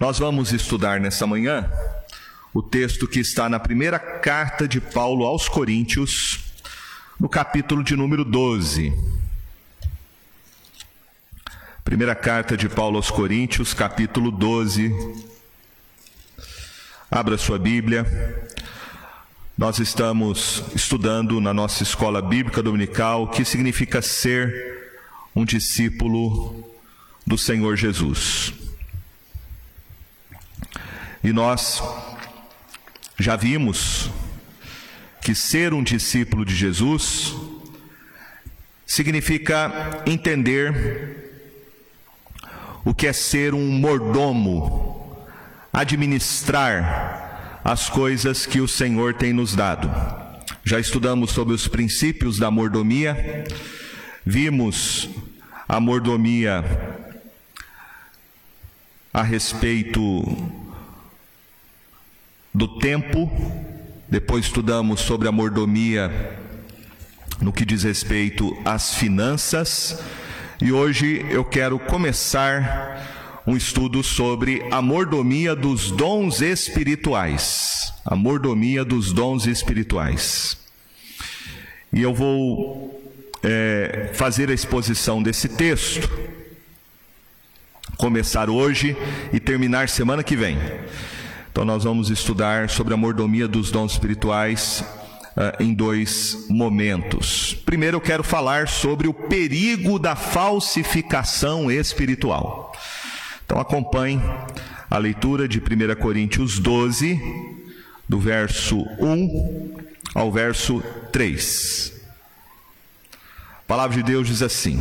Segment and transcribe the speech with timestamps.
[0.00, 1.70] Nós vamos estudar nessa manhã
[2.54, 6.40] o texto que está na primeira carta de Paulo aos Coríntios,
[7.20, 8.94] no capítulo de número 12.
[11.84, 14.90] Primeira carta de Paulo aos Coríntios, capítulo 12.
[17.10, 18.06] Abra sua Bíblia.
[19.56, 24.96] Nós estamos estudando na nossa escola bíblica dominical o que significa ser
[25.36, 26.64] um discípulo
[27.26, 28.69] do Senhor Jesus.
[31.22, 31.82] E nós
[33.18, 34.10] já vimos
[35.20, 37.34] que ser um discípulo de Jesus
[38.86, 41.20] significa entender
[42.84, 45.26] o que é ser um mordomo,
[45.70, 49.90] administrar as coisas que o Senhor tem nos dado.
[50.64, 53.44] Já estudamos sobre os princípios da mordomia,
[54.24, 55.10] vimos
[55.68, 56.64] a mordomia
[59.12, 60.59] a respeito
[62.60, 63.30] do tempo,
[64.06, 66.36] depois estudamos sobre a mordomia
[67.40, 69.98] no que diz respeito às finanças,
[70.60, 77.94] e hoje eu quero começar um estudo sobre a mordomia dos dons espirituais.
[78.04, 80.58] A mordomia dos dons espirituais.
[81.90, 83.02] E eu vou
[83.42, 86.10] é, fazer a exposição desse texto,
[87.96, 88.94] começar hoje
[89.32, 90.58] e terminar semana que vem.
[91.50, 94.84] Então, nós vamos estudar sobre a mordomia dos dons espirituais
[95.36, 97.54] uh, em dois momentos.
[97.66, 102.72] Primeiro, eu quero falar sobre o perigo da falsificação espiritual.
[103.44, 104.22] Então, acompanhe
[104.88, 107.20] a leitura de 1 Coríntios 12,
[108.08, 109.76] do verso 1
[110.14, 112.00] ao verso 3.
[113.58, 114.80] A palavra de Deus diz assim: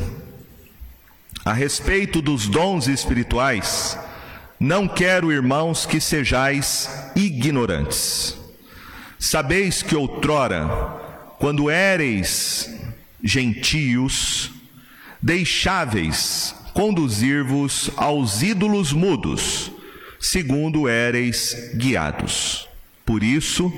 [1.44, 3.98] A respeito dos dons espirituais,
[4.60, 8.36] não quero, irmãos, que sejais ignorantes.
[9.18, 10.68] Sabeis que outrora,
[11.40, 12.70] quando éreis
[13.24, 14.52] gentios,
[15.22, 19.72] deixáveis conduzir-vos aos ídolos mudos,
[20.20, 22.68] segundo éreis guiados.
[23.06, 23.72] Por isso,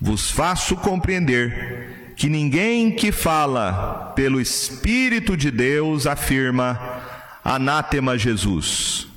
[0.00, 7.00] vos faço compreender que ninguém que fala pelo Espírito de Deus afirma
[7.44, 9.07] anátema Jesus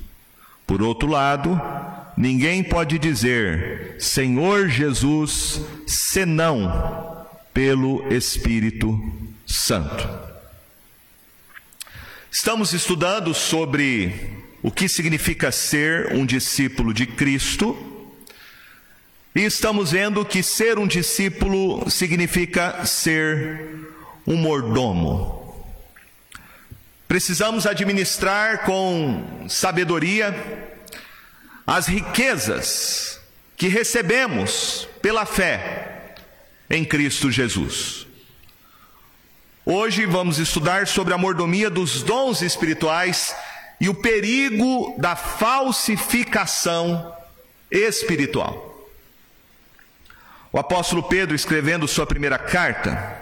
[0.66, 1.60] por outro lado,
[2.16, 8.98] ninguém pode dizer Senhor Jesus senão pelo Espírito
[9.46, 10.08] Santo.
[12.30, 17.76] Estamos estudando sobre o que significa ser um discípulo de Cristo.
[19.34, 23.86] E estamos vendo que ser um discípulo significa ser
[24.26, 25.41] um mordomo.
[27.12, 30.34] Precisamos administrar com sabedoria
[31.66, 33.20] as riquezas
[33.54, 36.14] que recebemos pela fé
[36.70, 38.06] em Cristo Jesus.
[39.62, 43.36] Hoje vamos estudar sobre a mordomia dos dons espirituais
[43.78, 47.14] e o perigo da falsificação
[47.70, 48.88] espiritual.
[50.50, 53.21] O apóstolo Pedro, escrevendo sua primeira carta,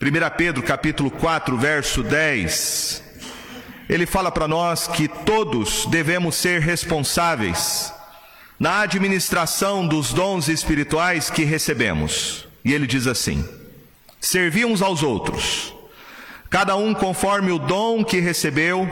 [0.00, 3.02] 1 Pedro capítulo 4, verso 10,
[3.88, 7.92] ele fala para nós que todos devemos ser responsáveis
[8.60, 12.46] na administração dos dons espirituais que recebemos.
[12.64, 13.44] E ele diz assim:
[14.20, 15.74] servir uns aos outros,
[16.48, 18.88] cada um conforme o dom que recebeu,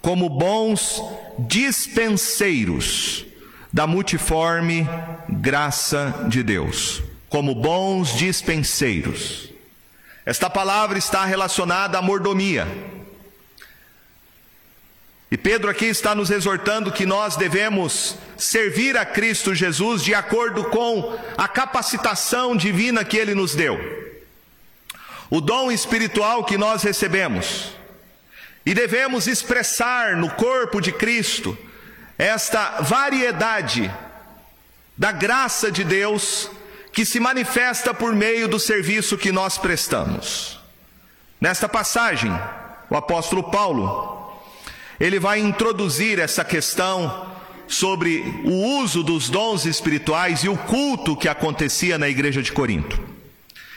[0.00, 1.02] como bons
[1.38, 3.26] dispenseiros
[3.70, 4.88] da multiforme
[5.28, 9.53] graça de Deus, como bons dispenseiros.
[10.26, 12.66] Esta palavra está relacionada à mordomia.
[15.30, 20.64] E Pedro aqui está nos exortando que nós devemos servir a Cristo Jesus de acordo
[20.64, 23.78] com a capacitação divina que ele nos deu.
[25.28, 27.72] O dom espiritual que nós recebemos.
[28.64, 31.58] E devemos expressar no corpo de Cristo
[32.16, 33.92] esta variedade
[34.96, 36.50] da graça de Deus
[36.94, 40.60] que se manifesta por meio do serviço que nós prestamos.
[41.40, 42.32] Nesta passagem,
[42.88, 44.32] o apóstolo Paulo,
[45.00, 47.32] ele vai introduzir essa questão
[47.66, 53.00] sobre o uso dos dons espirituais e o culto que acontecia na igreja de Corinto.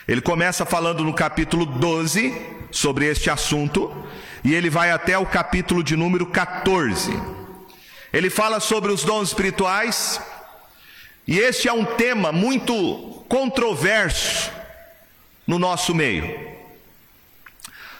[0.07, 2.39] Ele começa falando no capítulo 12
[2.71, 3.91] sobre este assunto
[4.43, 7.11] e ele vai até o capítulo de número 14.
[8.13, 10.21] Ele fala sobre os dons espirituais,
[11.27, 14.49] e este é um tema muito controverso
[15.45, 16.47] no nosso meio.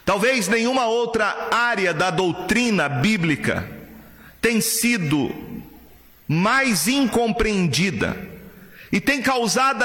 [0.04, 3.68] Talvez nenhuma outra área da doutrina bíblica
[4.40, 5.30] tem sido
[6.26, 8.16] mais incompreendida
[8.90, 9.84] e tem causado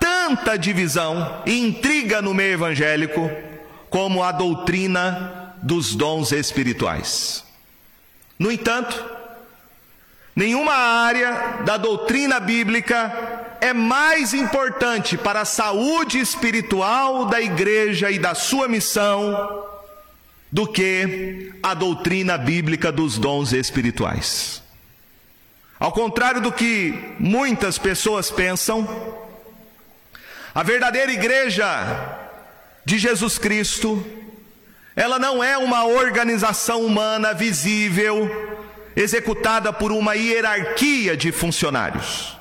[0.00, 3.30] tanta divisão e intriga no meio evangélico
[3.88, 7.44] como a doutrina dos dons espirituais.
[8.36, 9.04] No entanto,
[10.36, 13.10] nenhuma área da doutrina bíblica
[13.58, 19.64] é mais importante para a saúde espiritual da igreja e da sua missão
[20.52, 24.62] do que a doutrina bíblica dos dons espirituais.
[25.80, 28.86] Ao contrário do que muitas pessoas pensam,
[30.54, 31.66] a verdadeira igreja
[32.84, 34.04] de Jesus Cristo,
[34.94, 38.65] ela não é uma organização humana visível,
[38.96, 42.34] executada por uma hierarquia de funcionários.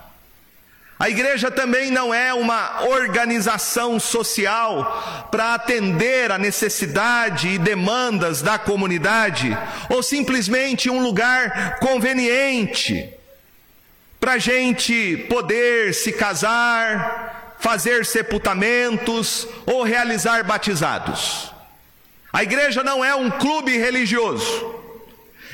[0.98, 8.58] A igreja também não é uma organização social para atender a necessidade e demandas da
[8.58, 9.56] comunidade,
[9.90, 13.14] ou simplesmente um lugar conveniente
[14.22, 21.52] para a gente poder se casar, fazer sepultamentos ou realizar batizados.
[22.32, 24.85] A igreja não é um clube religioso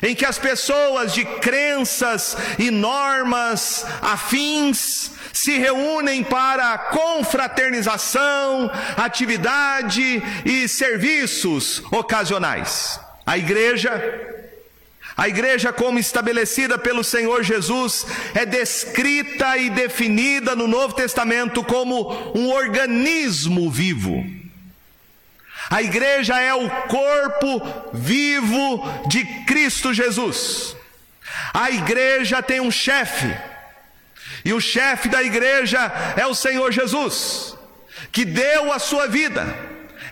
[0.02, 10.68] em que as pessoas de crenças e normas afins se reúnem para confraternização, atividade e
[10.68, 13.00] serviços ocasionais.
[13.26, 14.40] A igreja
[15.16, 22.12] a igreja, como estabelecida pelo Senhor Jesus, é descrita e definida no Novo Testamento como
[22.34, 24.41] um organismo vivo.
[25.72, 27.62] A igreja é o corpo
[27.94, 30.76] vivo de Cristo Jesus.
[31.54, 33.34] A igreja tem um chefe,
[34.44, 35.80] e o chefe da igreja
[36.18, 37.56] é o Senhor Jesus,
[38.12, 39.46] que deu a sua vida,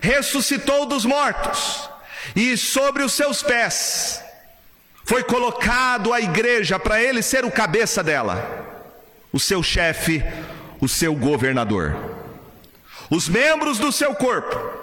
[0.02, 1.90] ressuscitou dos mortos,
[2.34, 4.24] e sobre os seus pés
[5.04, 8.88] foi colocado a igreja para ele ser o cabeça dela,
[9.34, 10.24] o seu chefe,
[10.80, 11.98] o seu governador.
[13.10, 14.79] Os membros do seu corpo,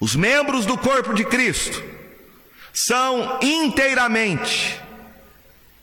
[0.00, 1.82] os membros do corpo de Cristo,
[2.72, 4.80] são inteiramente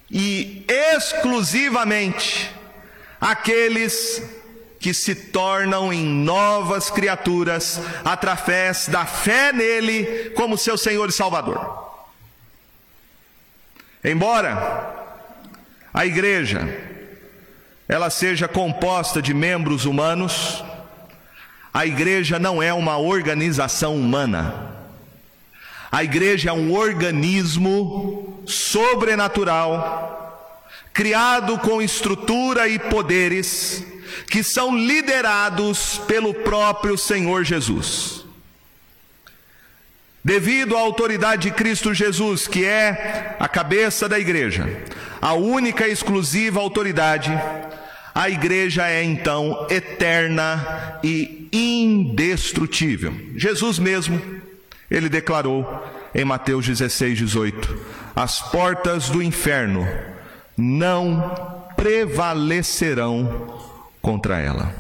[0.10, 2.52] e exclusivamente
[3.22, 4.22] aqueles
[4.80, 11.86] que se tornam em novas criaturas através da fé nele como seu Senhor e Salvador.
[14.04, 14.96] Embora
[15.94, 16.68] a igreja
[17.88, 20.64] ela seja composta de membros humanos,
[21.78, 24.74] a igreja não é uma organização humana.
[25.92, 30.60] A igreja é um organismo sobrenatural,
[30.92, 33.86] criado com estrutura e poderes
[34.28, 38.26] que são liderados pelo próprio Senhor Jesus.
[40.24, 44.68] Devido à autoridade de Cristo Jesus, que é a cabeça da igreja,
[45.22, 47.32] a única e exclusiva autoridade,
[48.18, 53.14] a igreja é então eterna e indestrutível.
[53.36, 54.20] Jesus mesmo,
[54.90, 57.80] ele declarou em Mateus 16, 18:
[58.16, 59.88] As portas do inferno
[60.58, 63.62] não prevalecerão
[64.02, 64.74] contra ela.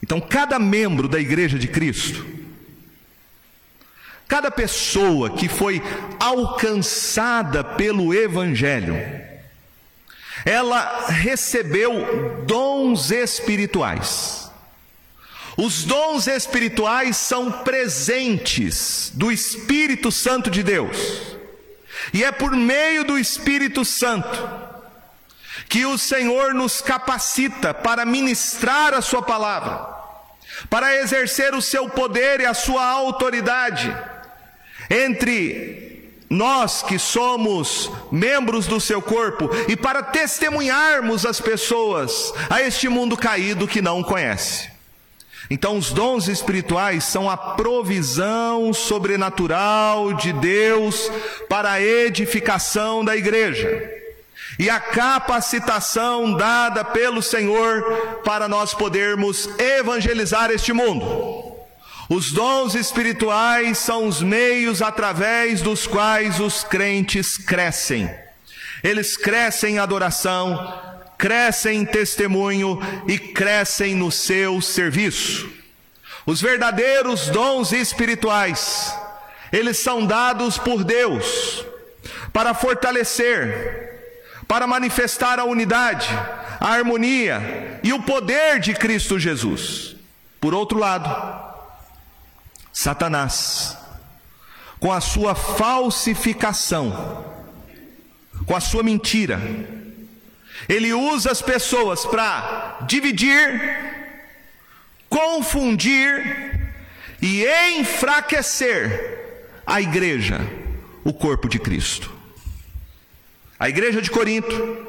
[0.00, 2.24] Então, cada membro da igreja de Cristo,
[4.28, 5.82] Cada pessoa que foi
[6.18, 8.96] alcançada pelo Evangelho,
[10.44, 14.50] ela recebeu dons espirituais.
[15.56, 20.96] Os dons espirituais são presentes do Espírito Santo de Deus,
[22.12, 24.62] e é por meio do Espírito Santo
[25.68, 29.86] que o Senhor nos capacita para ministrar a Sua palavra,
[30.68, 33.94] para exercer o seu poder e a sua autoridade
[34.90, 35.81] entre
[36.32, 43.18] nós que somos membros do seu corpo e para testemunharmos as pessoas a este mundo
[43.18, 44.70] caído que não conhece.
[45.50, 51.12] Então, os dons espirituais são a provisão sobrenatural de Deus
[51.50, 53.90] para a edificação da igreja
[54.58, 57.82] e a capacitação dada pelo Senhor
[58.24, 61.41] para nós podermos evangelizar este mundo.
[62.14, 68.14] Os dons espirituais são os meios através dos quais os crentes crescem.
[68.84, 70.78] Eles crescem em adoração,
[71.16, 72.78] crescem em testemunho
[73.08, 75.50] e crescem no seu serviço.
[76.26, 78.94] Os verdadeiros dons espirituais,
[79.50, 81.64] eles são dados por Deus
[82.30, 86.08] para fortalecer, para manifestar a unidade,
[86.60, 89.96] a harmonia e o poder de Cristo Jesus.
[90.38, 91.51] Por outro lado,
[92.72, 93.76] Satanás,
[94.80, 97.24] com a sua falsificação,
[98.46, 99.40] com a sua mentira.
[100.68, 103.60] Ele usa as pessoas para dividir,
[105.08, 106.74] confundir
[107.20, 107.44] e
[107.78, 110.40] enfraquecer a igreja,
[111.04, 112.10] o corpo de Cristo.
[113.58, 114.86] A igreja de Corinto,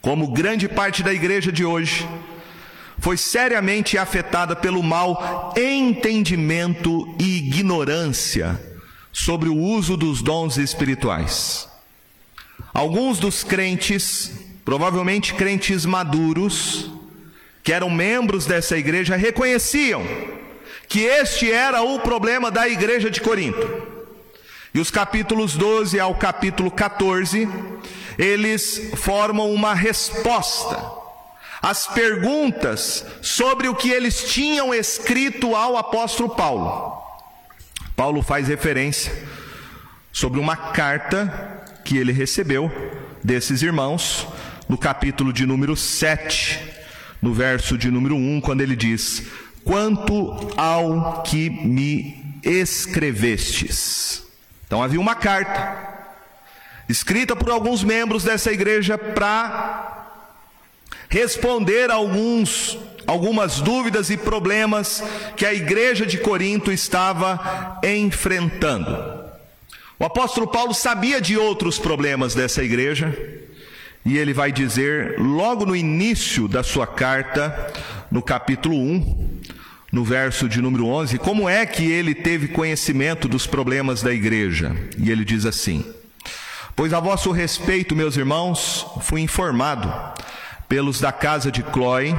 [0.00, 2.08] como grande parte da igreja de hoje,
[3.00, 8.60] foi seriamente afetada pelo mau entendimento e ignorância
[9.10, 11.68] sobre o uso dos dons espirituais.
[12.74, 14.30] Alguns dos crentes,
[14.64, 16.90] provavelmente crentes maduros,
[17.62, 20.04] que eram membros dessa igreja, reconheciam
[20.86, 23.66] que este era o problema da igreja de Corinto.
[24.74, 27.48] E os capítulos 12 ao capítulo 14,
[28.18, 30.99] eles formam uma resposta
[31.62, 37.00] às perguntas sobre o que eles tinham escrito ao apóstolo Paulo.
[37.94, 39.12] Paulo faz referência
[40.12, 42.70] sobre uma carta que ele recebeu
[43.22, 44.26] desses irmãos,
[44.68, 46.58] no capítulo de número 7,
[47.20, 49.24] no verso de número 1, quando ele diz:
[49.64, 54.22] Quanto ao que me escrevestes.
[54.66, 55.76] Então havia uma carta,
[56.88, 59.99] escrita por alguns membros dessa igreja para
[61.10, 65.02] responder alguns algumas dúvidas e problemas
[65.36, 68.96] que a igreja de Corinto estava enfrentando.
[69.98, 73.12] O apóstolo Paulo sabia de outros problemas dessa igreja,
[74.04, 77.72] e ele vai dizer logo no início da sua carta,
[78.10, 79.40] no capítulo 1,
[79.92, 84.74] no verso de número 11, como é que ele teve conhecimento dos problemas da igreja.
[84.96, 85.84] E ele diz assim:
[86.76, 89.92] Pois a vosso respeito, meus irmãos, fui informado
[90.70, 92.14] pelos da casa de Clói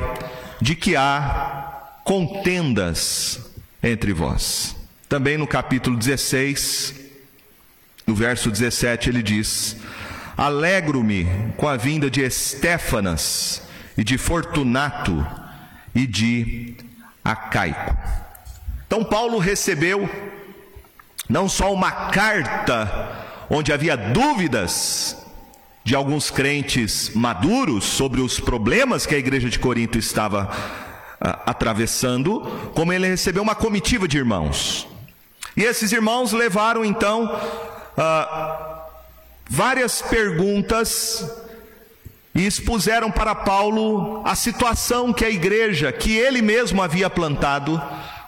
[0.60, 3.40] de que há contendas
[3.82, 4.76] entre vós.
[5.08, 6.96] Também no capítulo 16,
[8.06, 9.78] no verso 17, ele diz:
[10.36, 13.64] Alegro-me com a vinda de Estéfanas
[13.98, 15.26] e de Fortunato
[15.96, 16.76] e de
[17.24, 17.96] Acaico.
[18.86, 20.10] Então, Paulo recebeu
[21.30, 25.21] não só uma carta onde havia dúvidas
[25.84, 30.50] de alguns crentes maduros sobre os problemas que a igreja de Corinto estava
[31.20, 32.42] ah, atravessando,
[32.76, 34.88] como ele recebeu uma comitiva de irmãos.
[35.58, 37.36] E esses irmãos levaram então
[37.98, 38.86] ah,
[39.50, 41.30] várias perguntas
[42.34, 47.82] e expuseram para Paulo a situação que a igreja, que ele mesmo havia plantado,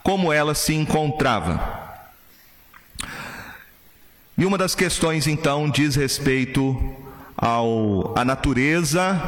[0.04, 1.82] como ela se encontrava.
[4.38, 7.03] E uma das questões então diz respeito
[7.44, 9.20] ao, à natureza,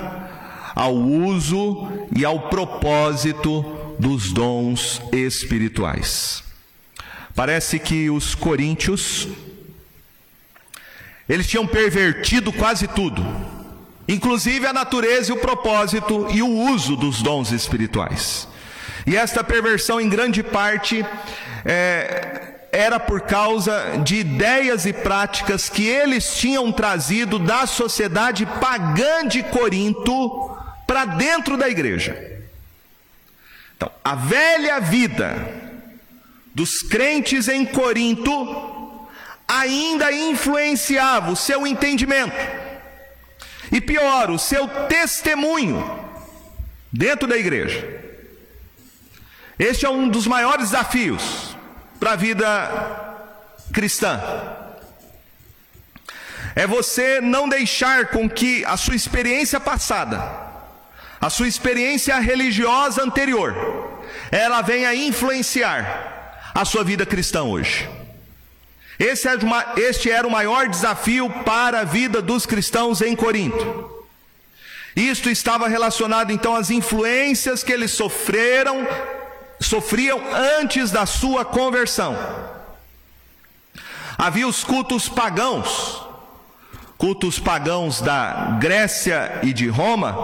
[0.74, 3.62] ao uso e ao propósito
[4.00, 6.41] dos dons espirituais.
[7.36, 9.27] Parece que os coríntios
[11.27, 13.22] eles tinham pervertido quase tudo,
[14.07, 18.48] inclusive a natureza e o propósito e o uso dos dons espirituais.
[19.05, 21.05] E esta perversão, em grande parte,
[21.65, 29.25] é, era por causa de ideias e práticas que eles tinham trazido da sociedade pagã
[29.25, 32.44] de Corinto para dentro da igreja.
[33.77, 35.50] Então, a velha vida
[36.53, 39.08] dos crentes em Corinto
[39.48, 42.36] ainda influenciava o seu entendimento.
[43.72, 45.98] E pior, o seu testemunho
[46.91, 48.03] dentro da igreja.
[49.58, 51.45] Este é um dos maiores desafios
[52.05, 53.17] para a vida
[53.74, 54.21] cristã.
[56.55, 60.24] É você não deixar com que a sua experiência passada,
[61.19, 63.55] a sua experiência religiosa anterior,
[64.29, 67.89] ela venha influenciar a sua vida cristã hoje.
[69.00, 74.05] É este era o maior desafio para a vida dos cristãos em Corinto.
[74.95, 78.85] Isto estava relacionado então às influências que eles sofreram
[79.59, 80.21] sofriam
[80.59, 82.17] antes da sua conversão.
[84.17, 86.01] Havia os cultos pagãos,
[86.97, 90.15] cultos pagãos da Grécia e de Roma.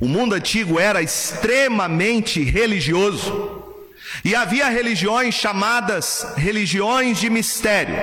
[0.00, 3.64] O mundo antigo era extremamente religioso.
[4.24, 7.96] E havia religiões chamadas religiões de mistério.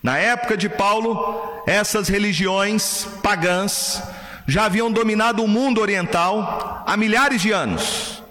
[0.00, 4.02] Na época de Paulo, essas religiões pagãs
[4.46, 8.21] já haviam dominado o mundo oriental há milhares de anos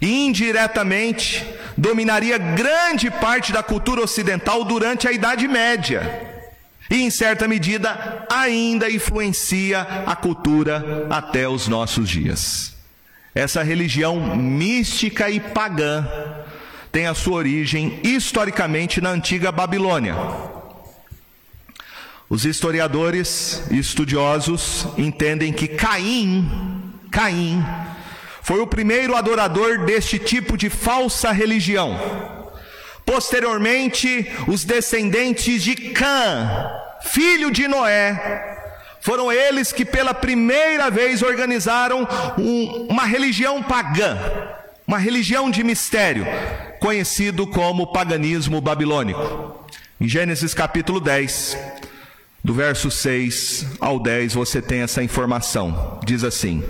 [0.00, 1.44] indiretamente
[1.76, 6.28] dominaria grande parte da cultura ocidental durante a Idade Média.
[6.90, 12.74] E, em certa medida, ainda influencia a cultura até os nossos dias.
[13.34, 16.06] Essa religião mística e pagã
[16.90, 20.16] tem a sua origem historicamente na antiga Babilônia.
[22.28, 27.64] Os historiadores e estudiosos entendem que Caim, Caim,
[28.42, 31.98] foi o primeiro adorador deste tipo de falsa religião.
[33.04, 36.70] Posteriormente, os descendentes de Cã,
[37.02, 38.58] filho de Noé,
[39.00, 42.06] foram eles que pela primeira vez organizaram
[42.38, 44.18] um, uma religião pagã,
[44.86, 46.26] uma religião de mistério,
[46.78, 49.66] conhecido como paganismo babilônico.
[50.00, 51.56] Em Gênesis capítulo 10,
[52.42, 56.00] do verso 6 ao 10, você tem essa informação.
[56.04, 56.62] Diz assim: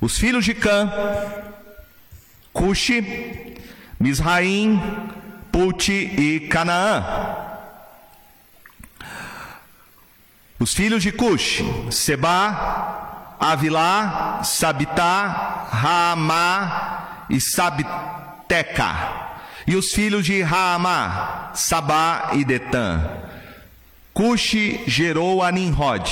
[0.00, 0.90] Os filhos de Cã,
[2.52, 3.56] Cuxi,
[3.98, 4.80] Misraim,
[5.52, 7.04] Puti e Canaã.
[10.58, 18.94] Os filhos de Cuxi, Seba, Avilá, Sabitá, Raamá e Sabteca.
[19.66, 23.06] E os filhos de Raamá, Sabá e Detã.
[24.12, 26.10] Cuxi gerou a Nimrod,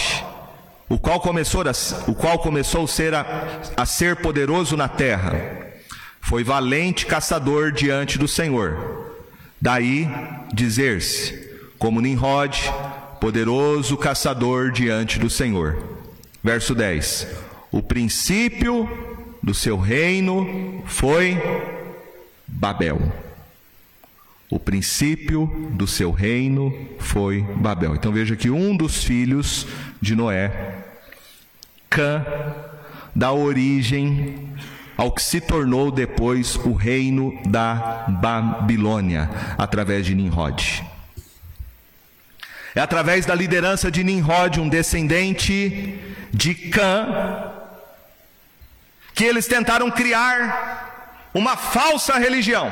[0.89, 1.73] o qual começou a,
[2.11, 5.67] o qual começou a ser, a, a ser poderoso na terra.
[6.21, 9.17] Foi valente caçador diante do Senhor.
[9.61, 10.09] Daí
[10.53, 12.59] dizer-se, como Nimrod,
[13.21, 15.83] poderoso caçador diante do Senhor.
[16.43, 17.27] Verso 10:
[17.71, 18.89] O princípio
[19.43, 21.37] do seu reino foi
[22.47, 23.13] Babel.
[24.51, 27.95] O princípio do seu reino foi Babel.
[27.95, 29.67] Então veja que um dos filhos
[30.01, 30.78] de Noé,
[31.91, 32.25] Cã,
[33.15, 34.55] dá origem
[34.97, 40.85] ao que se tornou depois o reino da Babilônia, através de Nimrod.
[42.75, 45.99] É através da liderança de Nimrod, um descendente
[46.33, 47.53] de Cã,
[49.15, 52.71] que eles tentaram criar uma falsa religião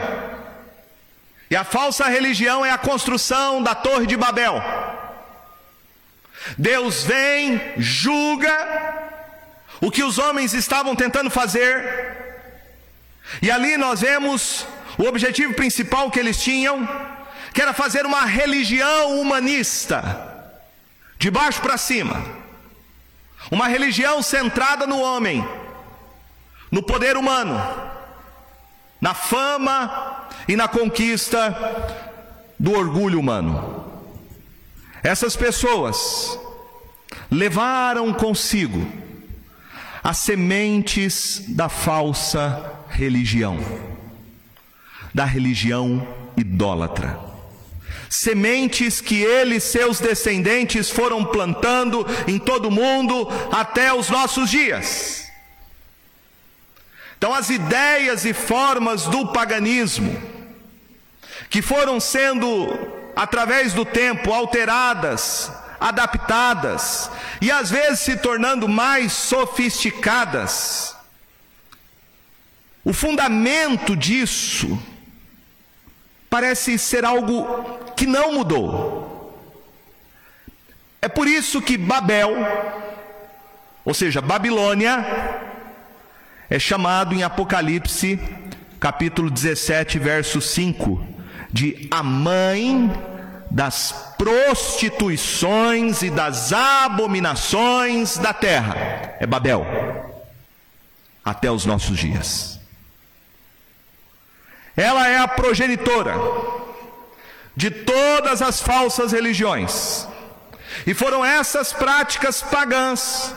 [1.50, 4.60] e a falsa religião é a construção da Torre de Babel.
[6.58, 8.95] Deus vem, julga
[9.80, 12.16] o que os homens estavam tentando fazer,
[13.42, 14.66] e ali nós vemos
[14.98, 16.88] o objetivo principal que eles tinham,
[17.52, 20.34] que era fazer uma religião humanista,
[21.18, 22.24] de baixo para cima,
[23.50, 25.46] uma religião centrada no homem,
[26.70, 27.60] no poder humano,
[29.00, 31.54] na fama e na conquista
[32.58, 33.84] do orgulho humano.
[35.02, 36.38] Essas pessoas
[37.30, 39.05] levaram consigo
[40.06, 43.58] as sementes da falsa religião,
[45.12, 47.18] da religião idólatra.
[48.08, 54.48] Sementes que ele e seus descendentes foram plantando em todo o mundo até os nossos
[54.48, 55.26] dias.
[57.18, 60.16] Então, as ideias e formas do paganismo,
[61.50, 62.72] que foram sendo,
[63.16, 65.50] através do tempo, alteradas,
[65.88, 70.96] adaptadas e às vezes se tornando mais sofisticadas,
[72.84, 74.78] o fundamento disso
[76.28, 77.44] parece ser algo
[77.96, 79.06] que não mudou.
[81.00, 82.32] É por isso que Babel,
[83.84, 85.06] ou seja, Babilônia,
[86.50, 88.18] é chamado em Apocalipse,
[88.80, 91.06] capítulo 17, verso 5,
[91.52, 92.90] de a mãe
[93.50, 99.16] das prostituições e das abominações da terra.
[99.20, 99.64] É Babel.
[101.24, 102.58] Até os nossos dias.
[104.76, 106.14] Ela é a progenitora
[107.56, 110.06] de todas as falsas religiões.
[110.86, 113.34] E foram essas práticas pagãs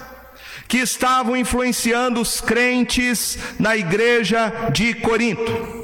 [0.67, 5.79] que estavam influenciando os crentes na igreja de Corinto.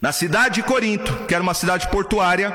[0.00, 2.52] Na cidade de Corinto, que era uma cidade portuária,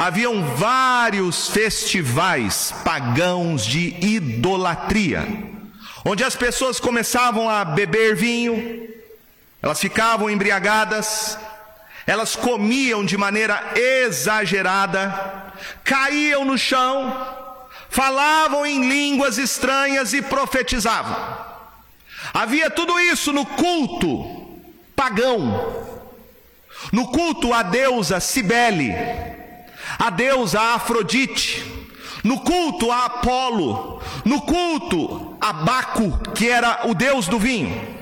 [0.00, 5.28] haviam vários festivais pagãos de idolatria,
[6.02, 8.88] onde as pessoas começavam a beber vinho,
[9.60, 11.38] elas ficavam embriagadas,
[12.06, 15.52] elas comiam de maneira exagerada,
[15.84, 17.14] caíam no chão,
[17.90, 21.14] falavam em línguas estranhas e profetizavam.
[22.32, 24.58] Havia tudo isso no culto
[24.96, 26.08] pagão,
[26.90, 28.94] no culto à deusa Cibele,
[30.00, 31.62] à deusa Afrodite,
[32.24, 38.00] no culto a Apolo, no culto a Baco, que era o deus do vinho.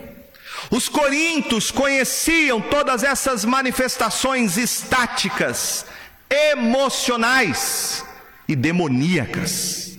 [0.71, 5.85] Os coríntios conheciam todas essas manifestações estáticas,
[6.31, 8.05] emocionais,
[8.49, 9.99] e demoníacas.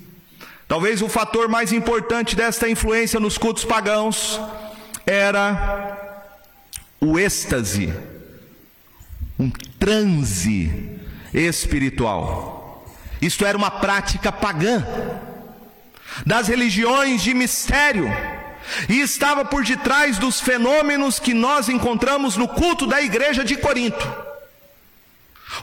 [0.67, 4.39] Talvez o fator mais importante desta influência nos cultos pagãos
[5.05, 5.97] era
[6.99, 7.93] o êxtase,
[9.39, 10.98] um transe
[11.33, 12.85] espiritual.
[13.21, 14.85] Isto era uma prática pagã
[16.25, 18.07] das religiões de mistério
[18.87, 24.29] e estava por detrás dos fenômenos que nós encontramos no culto da igreja de Corinto.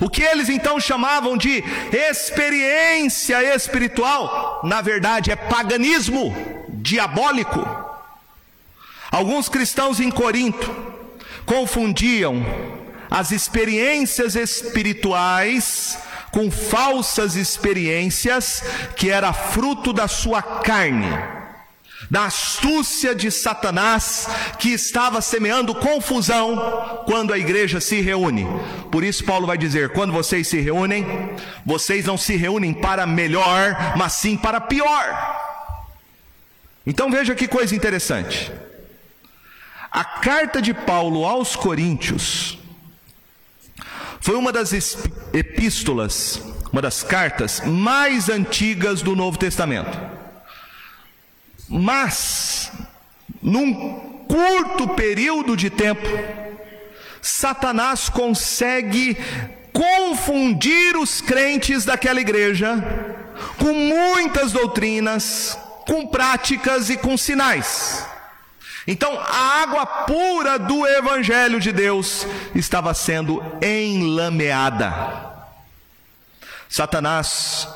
[0.00, 6.34] O que eles então chamavam de experiência espiritual, na verdade é paganismo
[6.68, 7.64] diabólico.
[9.10, 10.74] Alguns cristãos em Corinto
[11.46, 12.44] confundiam
[13.10, 15.98] as experiências espirituais
[16.30, 18.62] com falsas experiências
[18.96, 21.36] que era fruto da sua carne
[22.10, 28.46] da astúcia de Satanás que estava semeando confusão quando a igreja se reúne.
[28.90, 31.04] Por isso, Paulo vai dizer: quando vocês se reúnem,
[31.64, 35.44] vocês não se reúnem para melhor, mas sim para pior.
[36.86, 38.52] Então veja que coisa interessante.
[39.90, 42.55] A carta de Paulo aos Coríntios
[44.26, 44.72] foi uma das
[45.32, 49.96] epístolas, uma das cartas mais antigas do Novo Testamento.
[51.68, 52.72] Mas,
[53.40, 56.08] num curto período de tempo,
[57.22, 59.16] Satanás consegue
[59.72, 62.82] confundir os crentes daquela igreja
[63.56, 68.04] com muitas doutrinas, com práticas e com sinais.
[68.86, 75.34] Então, a água pura do Evangelho de Deus estava sendo enlameada.
[76.68, 77.68] Satanás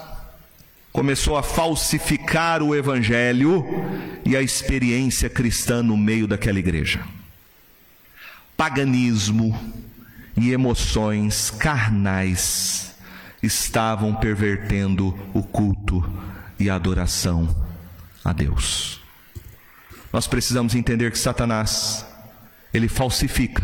[0.92, 3.64] começou a falsificar o evangelho
[4.24, 7.04] e a experiência cristã no meio daquela igreja.
[8.56, 9.58] Paganismo
[10.36, 12.94] e emoções carnais
[13.42, 16.04] estavam pervertendo o culto
[16.58, 17.48] e a adoração
[18.24, 18.99] a Deus.
[20.12, 22.04] Nós precisamos entender que Satanás,
[22.74, 23.62] ele falsifica.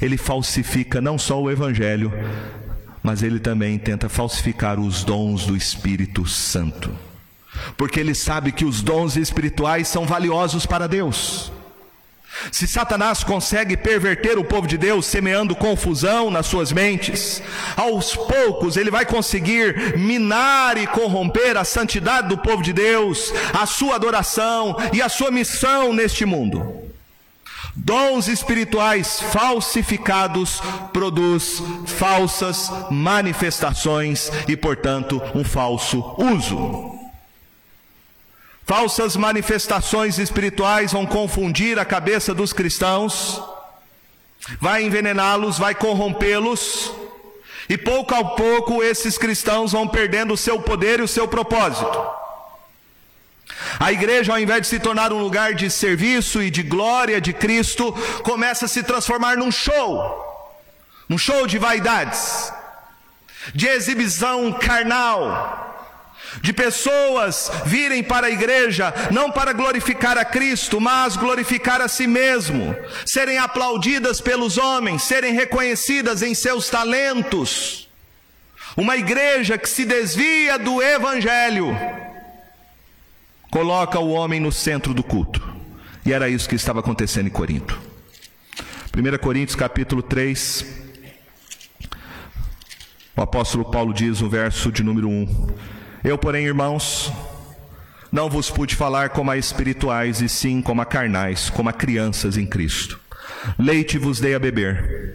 [0.00, 2.12] Ele falsifica não só o evangelho,
[3.02, 6.90] mas ele também tenta falsificar os dons do Espírito Santo.
[7.76, 11.52] Porque ele sabe que os dons espirituais são valiosos para Deus.
[12.50, 17.42] Se Satanás consegue perverter o povo de Deus, semeando confusão nas suas mentes,
[17.76, 23.66] aos poucos ele vai conseguir minar e corromper a santidade do povo de Deus, a
[23.66, 26.86] sua adoração e a sua missão neste mundo.
[27.76, 30.62] Dons espirituais falsificados
[30.94, 36.95] produz falsas manifestações e, portanto, um falso uso.
[38.66, 43.40] Falsas manifestações espirituais vão confundir a cabeça dos cristãos,
[44.60, 46.92] vai envenená-los, vai corrompê-los,
[47.68, 51.96] e pouco a pouco esses cristãos vão perdendo o seu poder e o seu propósito.
[53.78, 57.32] A igreja, ao invés de se tornar um lugar de serviço e de glória de
[57.32, 57.92] Cristo,
[58.24, 60.58] começa a se transformar num show,
[61.08, 62.52] num show de vaidades,
[63.54, 65.66] de exibição carnal,
[66.40, 72.06] de pessoas virem para a igreja não para glorificar a Cristo, mas glorificar a si
[72.06, 77.88] mesmo, serem aplaudidas pelos homens, serem reconhecidas em seus talentos.
[78.76, 81.74] Uma igreja que se desvia do evangelho
[83.50, 85.42] coloca o homem no centro do culto.
[86.04, 87.80] E era isso que estava acontecendo em Corinto.
[88.94, 90.64] 1 Coríntios capítulo 3,
[93.16, 95.48] o apóstolo Paulo diz no verso de número 1:
[96.06, 97.12] Eu, porém, irmãos,
[98.10, 102.38] não vos pude falar como a espirituais, e sim como a carnais, como a crianças
[102.38, 102.98] em Cristo.
[103.58, 105.12] Leite vos dei a beber,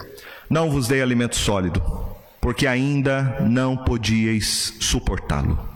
[0.50, 1.82] não vos dei alimento sólido,
[2.40, 5.72] porque ainda não podíeis suportá-lo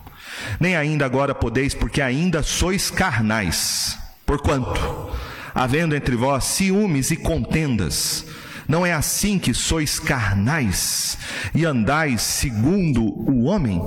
[0.60, 3.98] nem ainda agora podeis, porque ainda sois carnais.
[4.26, 5.10] Porquanto,
[5.54, 8.26] havendo entre vós ciúmes e contendas,
[8.68, 11.18] não é assim que sois carnais
[11.54, 13.82] e andais segundo o homem?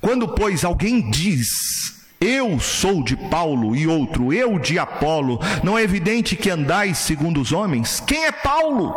[0.00, 5.82] Quando, pois, alguém diz, eu sou de Paulo e outro, eu de Apolo, não é
[5.82, 8.00] evidente que andais segundo os homens?
[8.00, 8.94] Quem é Paulo?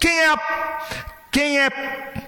[0.00, 0.34] Quem é,
[1.30, 1.70] quem é,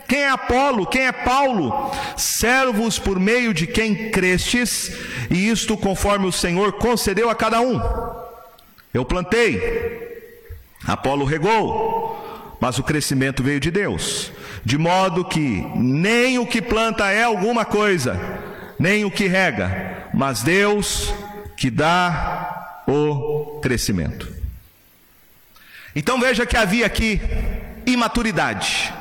[0.07, 0.87] quem é Apolo?
[0.87, 1.91] Quem é Paulo?
[2.17, 4.93] Servos por meio de quem crestes,
[5.31, 7.81] e isto conforme o Senhor concedeu a cada um.
[8.95, 9.61] Eu plantei,
[10.87, 14.31] Apolo regou, mas o crescimento veio de Deus,
[14.65, 18.19] de modo que nem o que planta é alguma coisa,
[18.79, 21.13] nem o que rega, mas Deus
[21.57, 24.33] que dá o crescimento.
[25.95, 27.21] Então veja que havia aqui
[27.87, 28.93] imaturidade.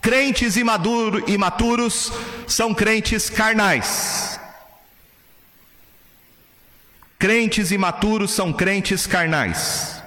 [0.00, 2.12] Crentes imaduro, imaturos
[2.46, 4.40] são crentes carnais.
[7.18, 9.97] Crentes imaturos são crentes carnais.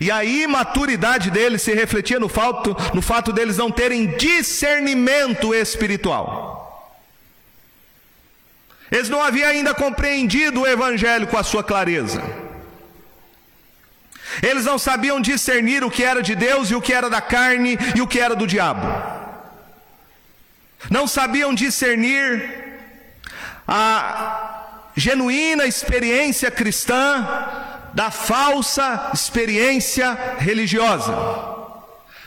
[0.00, 6.60] E a imaturidade deles se refletia no fato, no fato deles não terem discernimento espiritual.
[8.90, 12.22] Eles não haviam ainda compreendido o Evangelho com a sua clareza.
[14.42, 17.78] Eles não sabiam discernir o que era de Deus e o que era da carne
[17.96, 18.86] e o que era do diabo.
[20.90, 22.78] Não sabiam discernir
[23.66, 27.26] a genuína experiência cristã
[27.94, 31.14] da falsa experiência religiosa.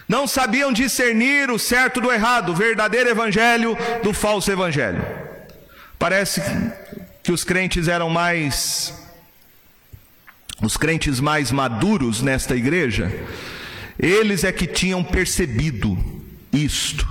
[0.07, 5.03] Não sabiam discernir o certo do errado, o verdadeiro evangelho do falso evangelho.
[5.97, 6.41] Parece
[7.23, 8.93] que os crentes eram mais
[10.61, 13.11] os crentes mais maduros nesta igreja,
[13.99, 15.97] eles é que tinham percebido
[16.51, 17.07] isto.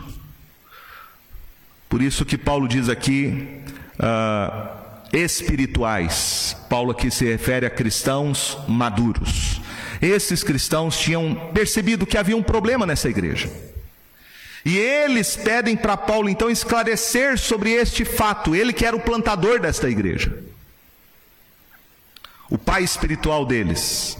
[1.88, 3.60] Por isso que Paulo diz aqui,
[3.98, 4.83] uh,
[5.14, 6.56] espirituais.
[6.68, 9.60] Paulo aqui se refere a cristãos maduros.
[10.02, 13.48] Esses cristãos tinham percebido que havia um problema nessa igreja.
[14.64, 19.60] E eles pedem para Paulo então esclarecer sobre este fato, ele que era o plantador
[19.60, 20.44] desta igreja
[22.54, 24.18] o pai espiritual deles.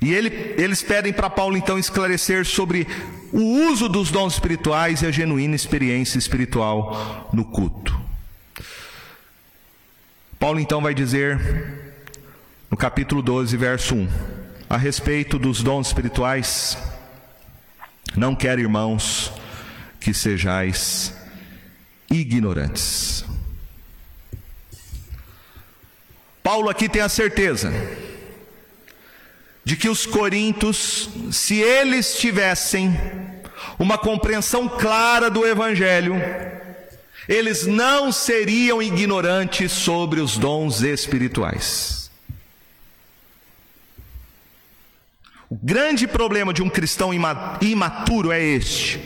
[0.00, 2.86] E ele, eles pedem para Paulo então esclarecer sobre
[3.32, 7.99] o uso dos dons espirituais e a genuína experiência espiritual no culto.
[10.40, 11.38] Paulo então vai dizer
[12.70, 14.08] no capítulo 12, verso 1,
[14.70, 16.78] a respeito dos dons espirituais:
[18.16, 19.30] Não quero, irmãos,
[20.00, 21.14] que sejais
[22.10, 23.22] ignorantes.
[26.42, 27.70] Paulo aqui tem a certeza
[29.62, 32.98] de que os coríntios, se eles tivessem
[33.78, 36.14] uma compreensão clara do Evangelho,
[37.30, 42.10] eles não seriam ignorantes sobre os dons espirituais.
[45.48, 49.00] O grande problema de um cristão imaturo é este: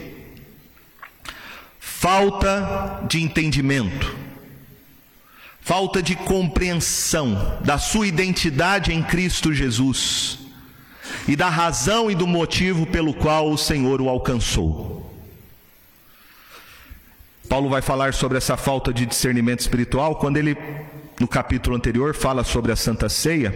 [1.78, 4.24] falta de entendimento
[5.60, 10.38] falta de compreensão da sua identidade em Cristo Jesus
[11.26, 15.03] e da razão e do motivo pelo qual o Senhor o alcançou.
[17.48, 20.56] Paulo vai falar sobre essa falta de discernimento espiritual quando ele,
[21.20, 23.52] no capítulo anterior, fala sobre a Santa Ceia,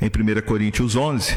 [0.00, 1.36] em 1 Coríntios 11.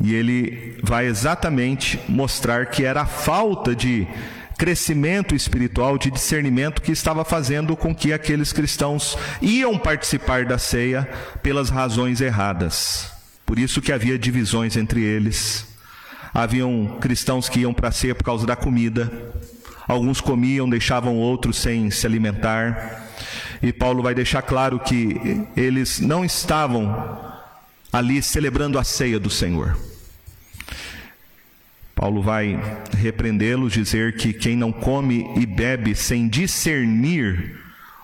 [0.00, 4.06] E ele vai exatamente mostrar que era a falta de
[4.58, 11.08] crescimento espiritual, de discernimento que estava fazendo com que aqueles cristãos iam participar da ceia
[11.42, 13.10] pelas razões erradas.
[13.46, 15.73] Por isso que havia divisões entre eles.
[16.34, 19.08] Haviam cristãos que iam para a ceia por causa da comida.
[19.86, 23.08] Alguns comiam, deixavam outros sem se alimentar.
[23.62, 27.22] E Paulo vai deixar claro que eles não estavam
[27.92, 29.78] ali celebrando a ceia do Senhor.
[31.94, 32.60] Paulo vai
[32.98, 37.60] repreendê-los, dizer que quem não come e bebe sem discernir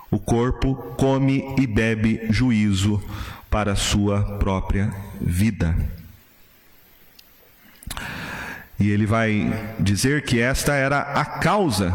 [0.09, 3.03] o corpo, come e bebe juízo
[3.51, 6.00] para a sua própria vida.
[8.81, 11.95] E ele vai dizer que esta era a causa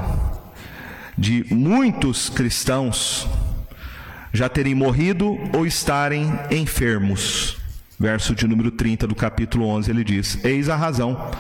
[1.17, 3.27] de muitos cristãos
[4.31, 7.57] já terem morrido ou estarem enfermos.
[7.99, 11.31] Verso de número 30 do capítulo 11, ele diz: Eis a razão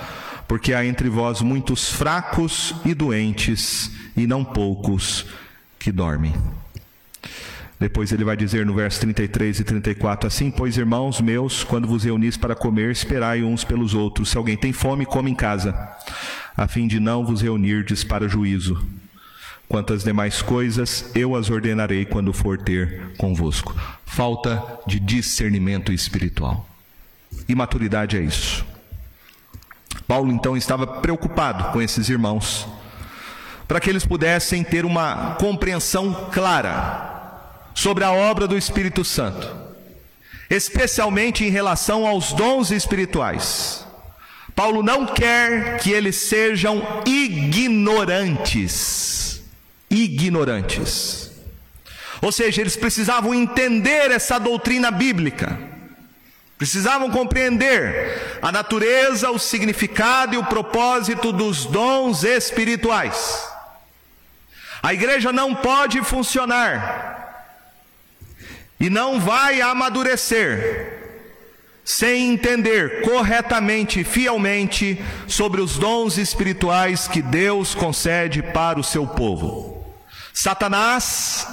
[0.47, 5.25] porque há entre vós muitos fracos e doentes, e não poucos
[5.79, 6.33] que dormem.
[7.79, 12.03] Depois ele vai dizer no verso 33 e 34: Assim, pois, irmãos meus, quando vos
[12.03, 14.29] reunis para comer, esperai uns pelos outros.
[14.29, 15.77] Se alguém tem fome, come em casa,
[16.55, 18.81] a fim de não vos reunirdes para juízo.
[19.67, 23.75] Quanto às demais coisas, eu as ordenarei quando for ter convosco.
[24.05, 26.69] Falta de discernimento espiritual.
[27.49, 28.65] Imaturidade é isso.
[30.07, 32.67] Paulo então estava preocupado com esses irmãos,
[33.67, 37.14] para que eles pudessem ter uma compreensão clara
[37.75, 39.47] sobre a obra do Espírito Santo,
[40.49, 43.85] especialmente em relação aos dons espirituais.
[44.55, 48.63] Paulo não quer que eles sejam ignorantes.
[49.89, 51.29] Ignorantes.
[52.21, 55.75] Ou seja, eles precisavam entender essa doutrina bíblica
[56.57, 63.45] Precisavam compreender a natureza, o significado e o propósito dos dons espirituais.
[64.81, 67.24] A igreja não pode funcionar
[68.85, 70.93] e não vai amadurecer
[71.83, 79.07] sem entender corretamente e fielmente sobre os dons espirituais que Deus concede para o seu
[79.07, 79.83] povo.
[80.31, 81.47] Satanás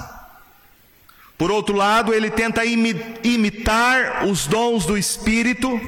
[1.39, 5.81] Por outro lado, ele tenta imitar os dons do Espírito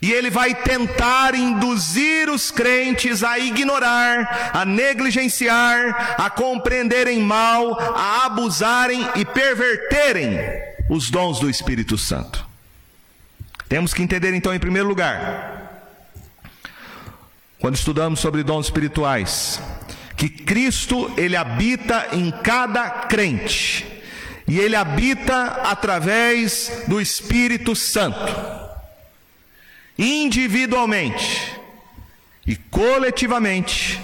[0.00, 8.26] e ele vai tentar induzir os crentes a ignorar, a negligenciar, a compreenderem mal, a
[8.26, 10.38] abusarem e perverterem
[10.90, 12.46] os dons do Espírito Santo.
[13.68, 15.82] Temos que entender então, em primeiro lugar,
[17.58, 19.60] quando estudamos sobre dons espirituais,
[20.16, 23.86] que Cristo ele habita em cada crente.
[24.48, 28.65] E ele habita através do Espírito Santo
[29.98, 31.56] individualmente
[32.46, 34.00] e coletivamente,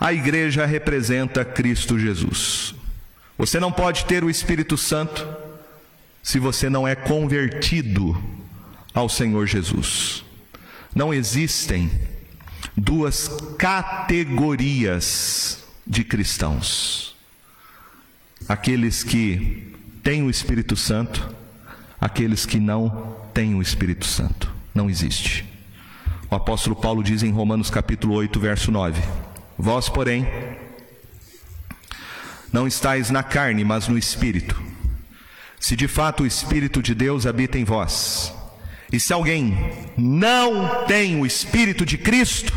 [0.00, 2.74] a igreja representa Cristo Jesus.
[3.38, 5.26] Você não pode ter o Espírito Santo
[6.22, 8.20] se você não é convertido
[8.92, 10.24] ao Senhor Jesus.
[10.94, 11.90] Não existem
[12.76, 13.28] duas
[13.58, 17.14] categorias de cristãos:
[18.48, 21.34] aqueles que têm o Espírito Santo,
[22.00, 25.44] aqueles que não têm o Espírito Santo não existe.
[26.30, 29.00] O apóstolo Paulo diz em Romanos capítulo 8, verso 9:
[29.56, 30.26] Vós, porém,
[32.52, 34.60] não estáis na carne, mas no espírito.
[35.60, 38.34] Se de fato o espírito de Deus habita em vós,
[38.92, 39.56] e se alguém
[39.96, 42.52] não tem o espírito de Cristo,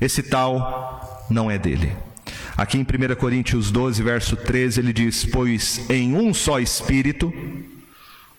[0.00, 1.92] esse tal não é dele.
[2.56, 7.32] Aqui em 1 Coríntios 12, verso 13, ele diz: Pois em um só espírito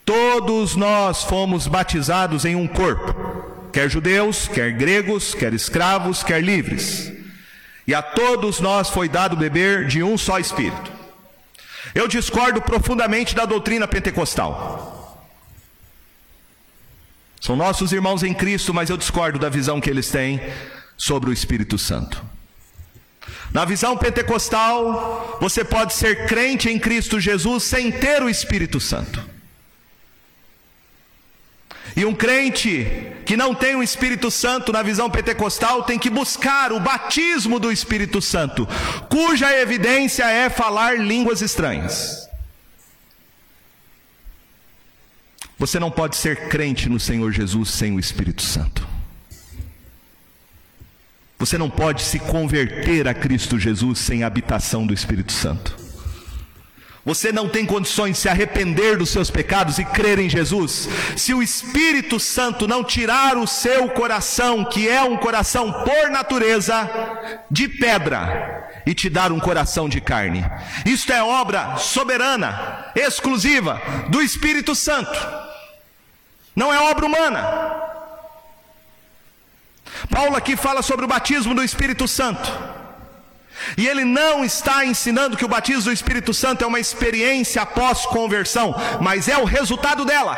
[0.05, 3.11] Todos nós fomos batizados em um corpo,
[3.73, 7.11] quer judeus, quer gregos, quer escravos, quer livres.
[7.87, 10.91] E a todos nós foi dado beber de um só espírito.
[11.93, 14.93] Eu discordo profundamente da doutrina pentecostal.
[17.41, 20.41] São nossos irmãos em Cristo, mas eu discordo da visão que eles têm
[20.97, 22.23] sobre o Espírito Santo.
[23.51, 29.34] Na visão pentecostal, você pode ser crente em Cristo Jesus sem ter o Espírito Santo.
[31.95, 36.73] E um crente que não tem o Espírito Santo na visão pentecostal tem que buscar
[36.73, 38.67] o batismo do Espírito Santo,
[39.09, 42.29] cuja evidência é falar línguas estranhas.
[45.57, 48.85] Você não pode ser crente no Senhor Jesus sem o Espírito Santo.
[51.39, 55.84] Você não pode se converter a Cristo Jesus sem a habitação do Espírito Santo.
[57.05, 61.35] Você não tem condições de se arrepender dos seus pecados e crer em Jesus, se
[61.35, 66.89] o Espírito Santo não tirar o seu coração, que é um coração por natureza
[67.49, 70.43] de pedra, e te dar um coração de carne.
[70.83, 75.15] Isto é obra soberana, exclusiva do Espírito Santo,
[76.55, 77.83] não é obra humana.
[80.09, 82.51] Paulo aqui fala sobre o batismo do Espírito Santo.
[83.77, 88.05] E ele não está ensinando que o batismo do Espírito Santo é uma experiência após
[88.05, 90.37] conversão, mas é o resultado dela.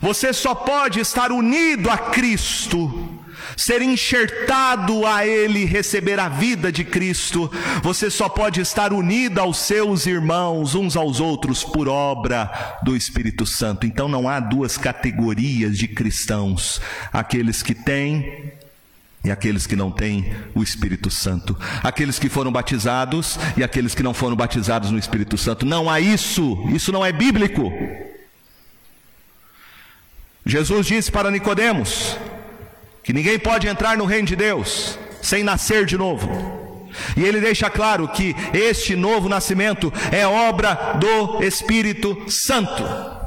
[0.00, 3.18] Você só pode estar unido a Cristo,
[3.56, 7.50] ser enxertado a Ele, receber a vida de Cristo.
[7.82, 13.44] Você só pode estar unido aos seus irmãos, uns aos outros, por obra do Espírito
[13.44, 13.86] Santo.
[13.86, 16.80] Então não há duas categorias de cristãos:
[17.12, 18.59] aqueles que têm
[19.24, 24.02] e aqueles que não têm o Espírito Santo, aqueles que foram batizados e aqueles que
[24.02, 25.66] não foram batizados no Espírito Santo.
[25.66, 27.70] Não há isso, isso não é bíblico.
[30.44, 32.16] Jesus disse para Nicodemos
[33.02, 36.88] que ninguém pode entrar no reino de Deus sem nascer de novo.
[37.16, 43.19] E ele deixa claro que este novo nascimento é obra do Espírito Santo.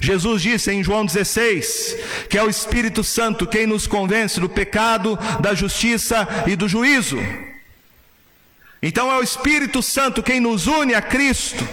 [0.00, 1.96] Jesus disse em João 16
[2.28, 7.18] que é o Espírito Santo quem nos convence do pecado, da justiça e do juízo.
[8.82, 11.68] Então é o Espírito Santo quem nos une a Cristo,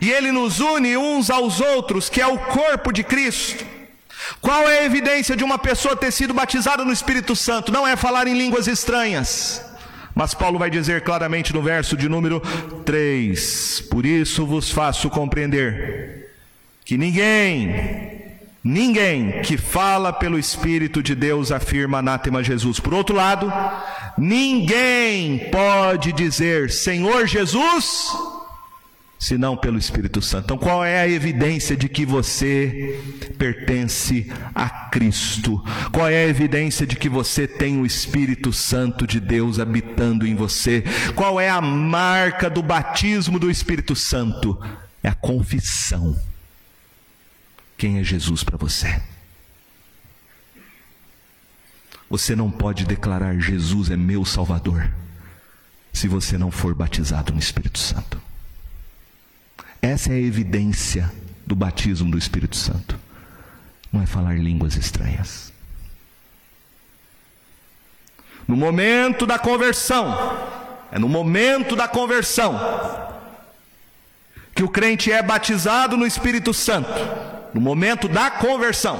[0.00, 3.66] e ele nos une uns aos outros, que é o corpo de Cristo.
[4.40, 7.72] Qual é a evidência de uma pessoa ter sido batizada no Espírito Santo?
[7.72, 9.62] Não é falar em línguas estranhas.
[10.14, 12.40] Mas Paulo vai dizer claramente no verso de número
[12.84, 16.23] 3: Por isso vos faço compreender
[16.84, 18.32] que ninguém,
[18.62, 22.78] ninguém que fala pelo Espírito de Deus afirma anátema Jesus.
[22.78, 23.50] Por outro lado,
[24.18, 28.12] ninguém pode dizer Senhor Jesus
[29.18, 30.44] senão pelo Espírito Santo.
[30.44, 33.00] Então, qual é a evidência de que você
[33.38, 35.64] pertence a Cristo?
[35.90, 40.34] Qual é a evidência de que você tem o Espírito Santo de Deus habitando em
[40.34, 40.84] você?
[41.14, 44.60] Qual é a marca do batismo do Espírito Santo?
[45.02, 46.14] É a confissão
[47.76, 49.00] quem é Jesus para você.
[52.08, 54.90] Você não pode declarar Jesus é meu Salvador
[55.92, 58.20] se você não for batizado no Espírito Santo.
[59.80, 61.12] Essa é a evidência
[61.46, 62.98] do batismo do Espírito Santo.
[63.92, 65.52] Não é falar línguas estranhas.
[68.46, 70.14] No momento da conversão,
[70.90, 72.58] é no momento da conversão
[74.54, 76.88] que o crente é batizado no Espírito Santo,
[77.54, 78.98] no momento da conversão.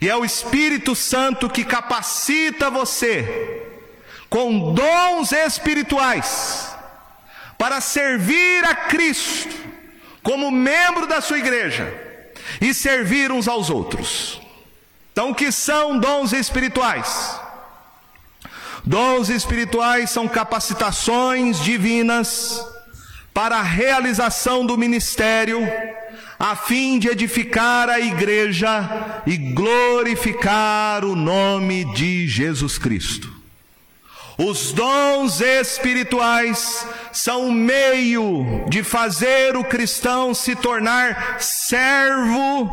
[0.00, 3.66] E é o Espírito Santo que capacita você
[4.28, 6.68] com dons espirituais
[7.56, 9.56] para servir a Cristo
[10.22, 11.92] como membro da sua igreja
[12.60, 14.40] e servir uns aos outros.
[15.12, 17.40] Então, o que são dons espirituais?
[18.84, 22.64] Dons espirituais são capacitações divinas
[23.34, 25.60] para a realização do ministério,
[26.38, 33.38] a fim de edificar a igreja e glorificar o nome de Jesus Cristo.
[34.38, 42.70] Os dons espirituais são o meio de fazer o cristão se tornar servo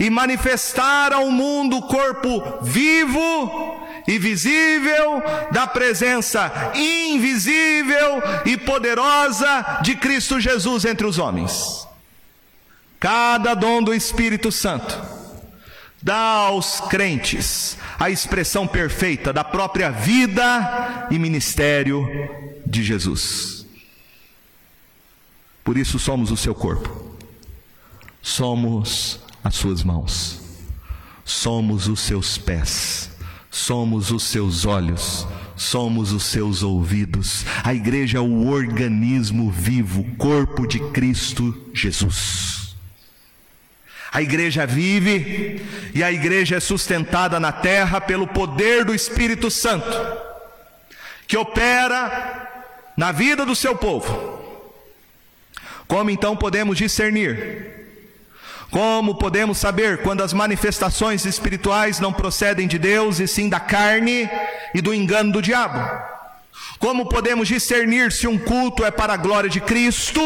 [0.00, 9.96] e manifestar ao mundo o corpo vivo e visível da presença invisível e poderosa de
[9.96, 11.86] Cristo Jesus entre os homens.
[13.04, 14.98] Cada dom do Espírito Santo
[16.02, 22.08] dá aos crentes a expressão perfeita da própria vida e ministério
[22.64, 23.66] de Jesus.
[25.62, 27.14] Por isso somos o seu corpo,
[28.22, 30.40] somos as suas mãos,
[31.26, 33.10] somos os seus pés,
[33.50, 37.44] somos os seus olhos, somos os seus ouvidos.
[37.62, 42.63] A igreja é o organismo vivo, corpo de Cristo Jesus.
[44.14, 45.60] A igreja vive
[45.92, 49.90] e a igreja é sustentada na terra pelo poder do Espírito Santo,
[51.26, 52.48] que opera
[52.96, 54.40] na vida do seu povo.
[55.88, 57.72] Como então podemos discernir?
[58.70, 64.30] Como podemos saber quando as manifestações espirituais não procedem de Deus e sim da carne
[64.72, 65.80] e do engano do diabo?
[66.78, 70.22] Como podemos discernir se um culto é para a glória de Cristo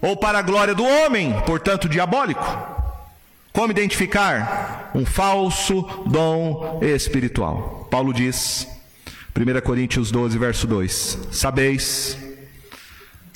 [0.00, 2.77] ou para a glória do homem, portanto diabólico?
[3.58, 7.88] Como identificar um falso dom espiritual?
[7.90, 8.68] Paulo diz,
[9.36, 12.16] 1 Coríntios 12, verso 2: Sabeis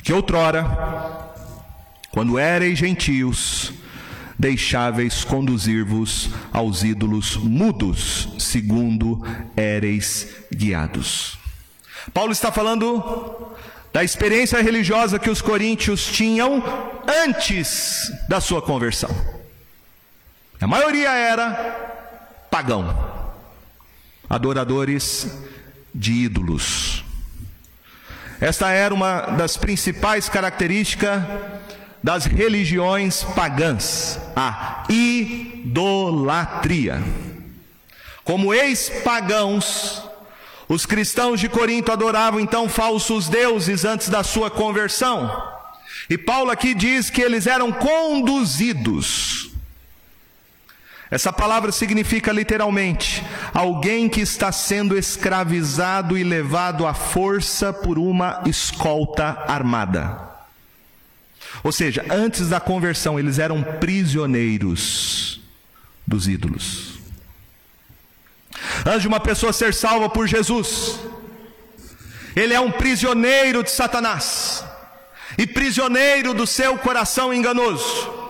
[0.01, 0.65] que outrora,
[2.13, 3.73] quando éreis gentios,
[4.39, 11.37] deixáveis conduzir-vos aos ídolos mudos, segundo éreis guiados.
[12.15, 13.53] Paulo está falando
[13.93, 16.63] da experiência religiosa que os coríntios tinham
[17.09, 19.42] antes da sua conversão.
[20.63, 21.51] A maioria era
[22.49, 22.95] pagão,
[24.31, 25.27] adoradores
[25.93, 27.05] de ídolos.
[28.41, 31.21] Esta era uma das principais características
[32.01, 36.23] das religiões pagãs, a idolatria.
[38.23, 40.01] Como ex-pagãos,
[40.69, 45.43] os cristãos de Corinto adoravam então falsos deuses antes da sua conversão.
[46.09, 49.52] E Paulo aqui diz que eles eram conduzidos
[51.13, 58.41] essa palavra significa literalmente alguém que está sendo escravizado e levado à força por uma
[58.47, 60.19] escolta armada.
[61.63, 65.43] Ou seja, antes da conversão, eles eram prisioneiros
[66.07, 66.95] dos ídolos.
[68.87, 70.99] Antes de uma pessoa ser salva por Jesus,
[72.35, 74.65] ele é um prisioneiro de Satanás
[75.37, 78.22] e prisioneiro do seu coração enganoso.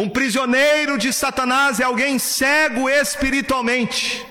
[0.00, 4.26] Um prisioneiro de Satanás é alguém cego espiritualmente,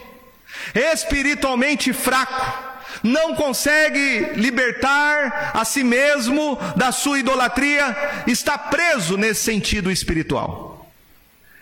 [0.74, 7.96] espiritualmente fraco, não consegue libertar a si mesmo da sua idolatria,
[8.26, 10.90] está preso nesse sentido espiritual.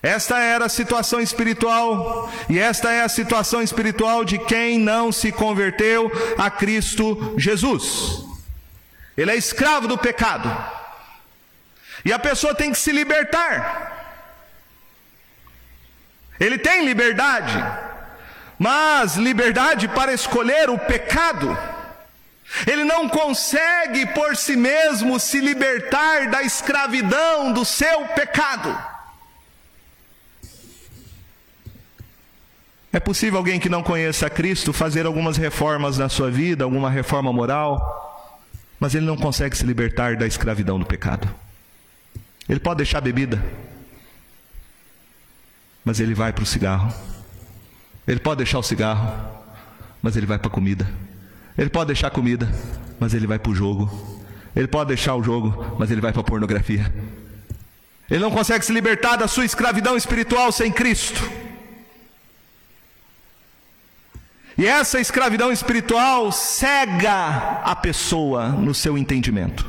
[0.01, 5.33] Esta era a situação espiritual, e esta é a situação espiritual de quem não se
[5.33, 8.23] converteu a Cristo Jesus.
[9.17, 10.49] Ele é escravo do pecado.
[12.05, 13.86] E a pessoa tem que se libertar.
[16.39, 17.53] Ele tem liberdade,
[18.57, 21.57] mas liberdade para escolher o pecado.
[22.65, 28.75] Ele não consegue por si mesmo se libertar da escravidão do seu pecado.
[32.91, 37.31] É possível alguém que não conheça Cristo fazer algumas reformas na sua vida, alguma reforma
[37.33, 38.33] moral,
[38.79, 41.29] mas ele não consegue se libertar da escravidão do pecado.
[42.47, 43.43] Ele pode deixar bebida,
[45.87, 46.93] mas ele vai para o cigarro.
[48.05, 49.09] Ele pode deixar o cigarro,
[50.01, 50.85] mas ele vai para a comida.
[51.57, 52.45] Ele pode deixar a comida,
[52.99, 53.89] mas ele vai para o jogo.
[54.53, 56.93] Ele pode deixar o jogo, mas ele vai para a pornografia.
[58.11, 61.23] Ele não consegue se libertar da sua escravidão espiritual sem Cristo.
[64.57, 69.65] E essa escravidão espiritual cega a pessoa no seu entendimento.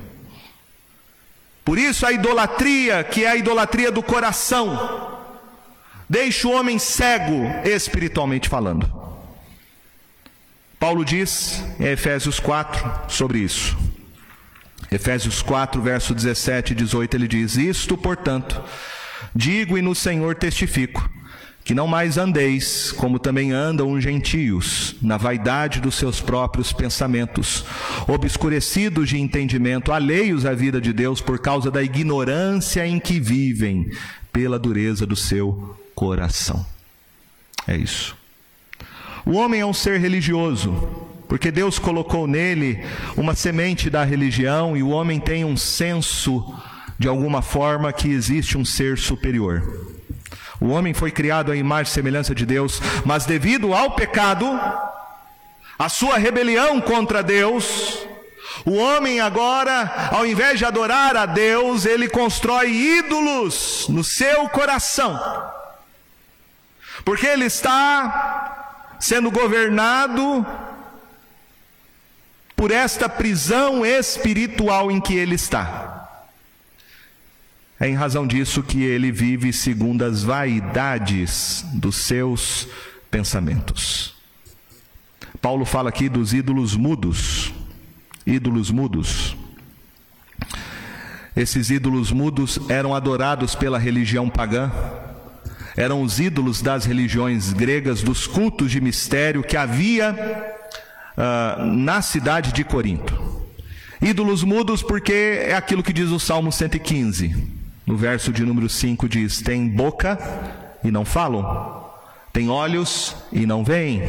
[1.65, 5.18] Por isso a idolatria, que é a idolatria do coração,
[6.09, 8.91] deixa o homem cego espiritualmente falando.
[10.79, 13.77] Paulo diz em Efésios 4 sobre isso.
[14.91, 18.63] Efésios 4, verso 17 e 18, ele diz: Isto, portanto,
[19.35, 21.11] digo e no Senhor testifico,
[21.63, 27.67] que não mais andeis como também andam os gentios, na vaidade dos seus próprios pensamentos,
[28.07, 33.91] obscurecidos de entendimento, alheios à vida de Deus por causa da ignorância em que vivem,
[34.33, 36.65] pela dureza do seu coração.
[37.67, 38.17] É isso.
[39.27, 40.71] O homem é um ser religioso,
[41.29, 42.87] porque Deus colocou nele
[43.17, 46.55] uma semente da religião e o homem tem um senso,
[46.97, 49.61] de alguma forma, que existe um ser superior.
[50.61, 54.47] O homem foi criado à imagem e semelhança de Deus, mas devido ao pecado,
[55.77, 58.07] a sua rebelião contra Deus,
[58.65, 65.58] o homem agora, ao invés de adorar a Deus, ele constrói ídolos no seu coração,
[67.09, 70.47] porque ele está sendo governado
[72.55, 76.27] por esta prisão espiritual em que ele está.
[77.81, 82.69] É em razão disso que ele vive segundo as vaidades dos seus
[83.11, 84.15] pensamentos.
[85.41, 87.55] Paulo fala aqui dos ídolos mudos.
[88.27, 89.35] Ídolos mudos.
[91.35, 94.71] Esses ídolos mudos eram adorados pela religião pagã,
[95.79, 100.13] eram os ídolos das religiões gregas, dos cultos de mistério que havia
[101.17, 103.17] uh, na cidade de Corinto.
[104.03, 107.33] Ídolos mudos, porque é aquilo que diz o Salmo 115,
[107.87, 110.19] no verso de número 5 diz: Tem boca
[110.83, 111.85] e não falam,
[112.33, 114.03] tem olhos e não veem,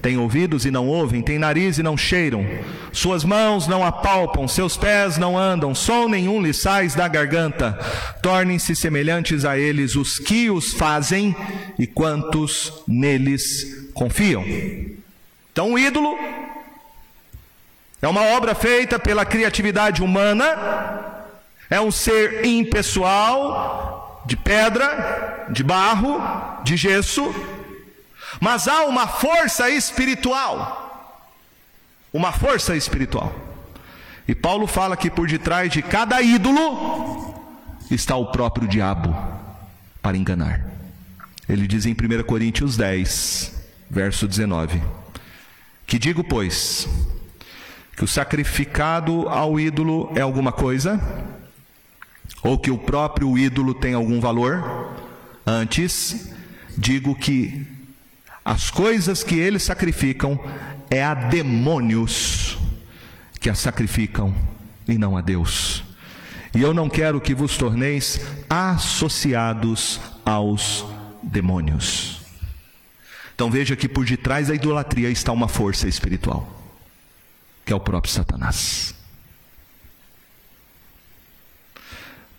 [0.00, 2.46] tem ouvidos e não ouvem, tem nariz e não cheiram,
[2.92, 7.78] suas mãos não apalpam, seus pés não andam, som nenhum lhe sai da garganta.
[8.22, 11.36] Tornem-se semelhantes a eles os que os fazem
[11.78, 14.42] e quantos neles confiam.
[15.52, 16.16] Então, o ídolo
[18.00, 20.46] é uma obra feita pela criatividade humana,
[21.68, 26.20] é um ser impessoal, de pedra, de barro,
[26.64, 27.34] de gesso,
[28.40, 31.18] mas há uma força espiritual.
[32.12, 33.32] Uma força espiritual.
[34.26, 37.34] E Paulo fala que por detrás de cada ídolo
[37.90, 39.14] está o próprio diabo
[40.00, 40.64] para enganar.
[41.48, 43.52] Ele diz em 1 Coríntios 10,
[43.90, 44.80] verso 19:
[45.86, 46.88] Que digo, pois,
[47.96, 51.00] que o sacrificado ao ídolo é alguma coisa?
[52.42, 54.96] Ou que o próprio ídolo tem algum valor?
[55.44, 56.32] Antes,
[56.78, 57.66] digo que
[58.44, 60.38] as coisas que eles sacrificam
[60.90, 62.58] é a demônios
[63.38, 64.34] que as sacrificam
[64.86, 65.82] e não a Deus.
[66.54, 70.84] E eu não quero que vos torneis associados aos
[71.22, 72.20] demônios.
[73.34, 76.46] Então veja que por detrás da idolatria está uma força espiritual,
[77.64, 78.94] que é o próprio Satanás.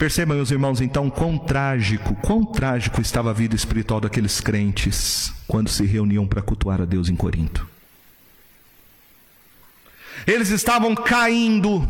[0.01, 5.69] Percebam, meus irmãos, então, quão trágico, quão trágico estava a vida espiritual daqueles crentes quando
[5.69, 7.69] se reuniam para cultuar a Deus em Corinto.
[10.25, 11.87] Eles estavam caindo,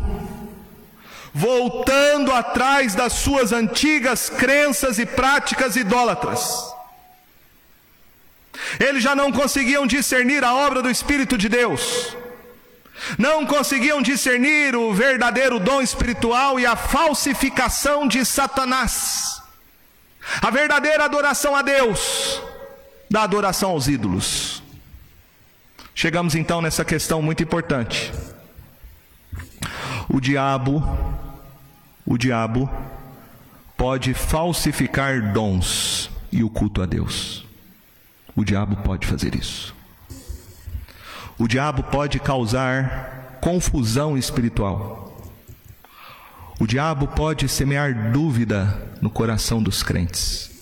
[1.32, 6.70] voltando atrás das suas antigas crenças e práticas idólatras.
[8.78, 12.14] Eles já não conseguiam discernir a obra do Espírito de Deus
[13.18, 19.42] não conseguiam discernir o verdadeiro dom espiritual e a falsificação de Satanás.
[20.40, 22.40] A verdadeira adoração a Deus,
[23.10, 24.62] da adoração aos ídolos.
[25.94, 28.12] Chegamos então nessa questão muito importante.
[30.08, 30.82] O diabo,
[32.06, 32.70] o diabo
[33.76, 37.44] pode falsificar dons e o culto a Deus.
[38.34, 39.74] O diabo pode fazer isso.
[41.42, 45.28] O diabo pode causar confusão espiritual.
[46.60, 50.52] O diabo pode semear dúvida no coração dos crentes.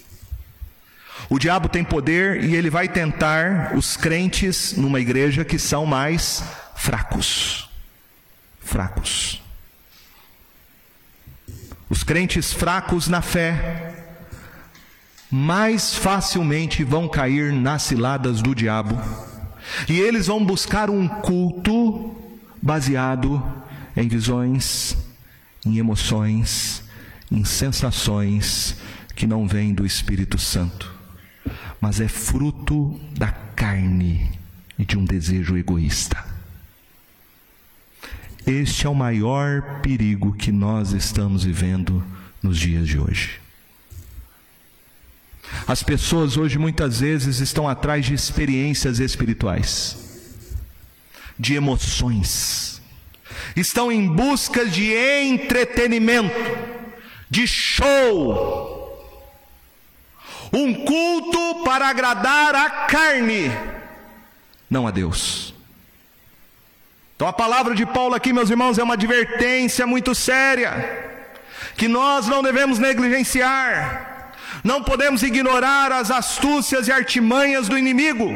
[1.28, 6.42] O diabo tem poder e ele vai tentar os crentes numa igreja que são mais
[6.74, 7.68] fracos.
[8.58, 9.42] Fracos.
[11.90, 14.16] Os crentes fracos na fé
[15.30, 18.98] mais facilmente vão cair nas ciladas do diabo
[19.88, 22.14] e eles vão buscar um culto
[22.60, 23.42] baseado
[23.96, 24.96] em visões,
[25.64, 26.82] em emoções,
[27.30, 28.76] em sensações
[29.14, 30.92] que não vêm do Espírito Santo,
[31.80, 34.30] mas é fruto da carne
[34.78, 36.24] e de um desejo egoísta.
[38.46, 42.02] Este é o maior perigo que nós estamos vivendo
[42.42, 43.38] nos dias de hoje.
[45.66, 49.96] As pessoas hoje muitas vezes estão atrás de experiências espirituais,
[51.38, 52.80] de emoções,
[53.56, 56.34] estão em busca de entretenimento,
[57.28, 58.80] de show,
[60.52, 63.50] um culto para agradar a carne,
[64.68, 65.54] não a Deus.
[67.14, 71.08] Então a palavra de Paulo aqui, meus irmãos, é uma advertência muito séria,
[71.76, 74.09] que nós não devemos negligenciar,
[74.62, 78.28] não podemos ignorar as astúcias e artimanhas do inimigo.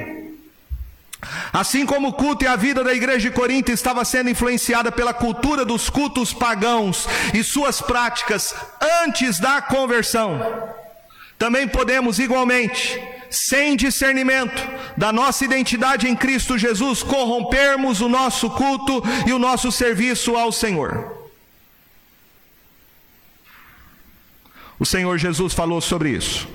[1.52, 5.14] Assim como o culto e a vida da igreja de Corinto estava sendo influenciada pela
[5.14, 8.54] cultura dos cultos pagãos e suas práticas
[9.02, 10.38] antes da conversão,
[11.38, 13.00] também podemos igualmente,
[13.30, 14.62] sem discernimento
[14.96, 20.52] da nossa identidade em Cristo Jesus, corrompermos o nosso culto e o nosso serviço ao
[20.52, 21.23] Senhor.
[24.78, 26.48] O Senhor Jesus falou sobre isso,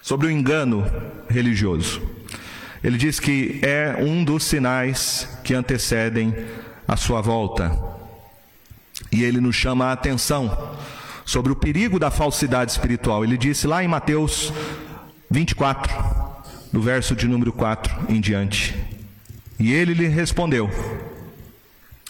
[0.00, 0.84] sobre o engano
[1.28, 2.00] religioso.
[2.82, 6.34] Ele diz que é um dos sinais que antecedem
[6.88, 7.78] a sua volta.
[9.12, 10.76] E ele nos chama a atenção
[11.24, 13.22] sobre o perigo da falsidade espiritual.
[13.22, 14.52] Ele disse lá em Mateus
[15.30, 15.94] 24,
[16.72, 18.74] no verso de número 4 em diante.
[19.58, 20.70] E ele lhe respondeu: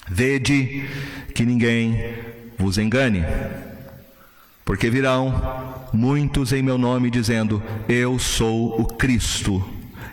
[0.08, 0.88] Vede
[1.34, 2.14] que ninguém
[2.56, 3.24] vos engane,
[4.64, 5.34] porque virão
[5.92, 9.64] muitos em meu nome dizendo: Eu sou o Cristo,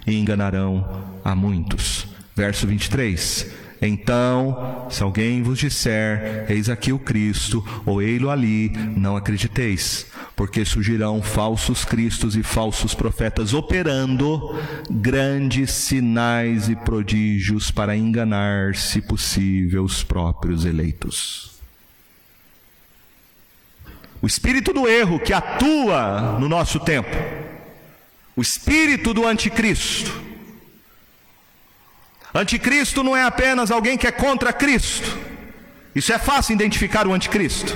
[0.06, 2.08] e enganarão a muitos.
[2.36, 3.68] Verso 23.
[3.82, 10.66] Então, se alguém vos disser, eis aqui o Cristo, ou ei-lo ali, não acrediteis, porque
[10.66, 14.56] surgirão falsos cristos e falsos profetas operando
[14.90, 21.57] grandes sinais e prodígios para enganar, se possível, os próprios eleitos.
[24.22, 27.16] O espírito do erro que atua no nosso tempo,
[28.36, 30.28] o espírito do anticristo,
[32.38, 35.18] Anticristo não é apenas alguém que é contra Cristo.
[35.96, 37.76] Isso é fácil identificar o anticristo.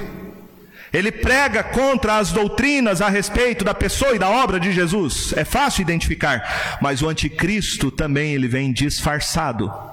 [0.94, 5.34] Ele prega contra as doutrinas a respeito da pessoa e da obra de Jesus.
[5.36, 9.91] É fácil identificar, mas o anticristo também ele vem disfarçado.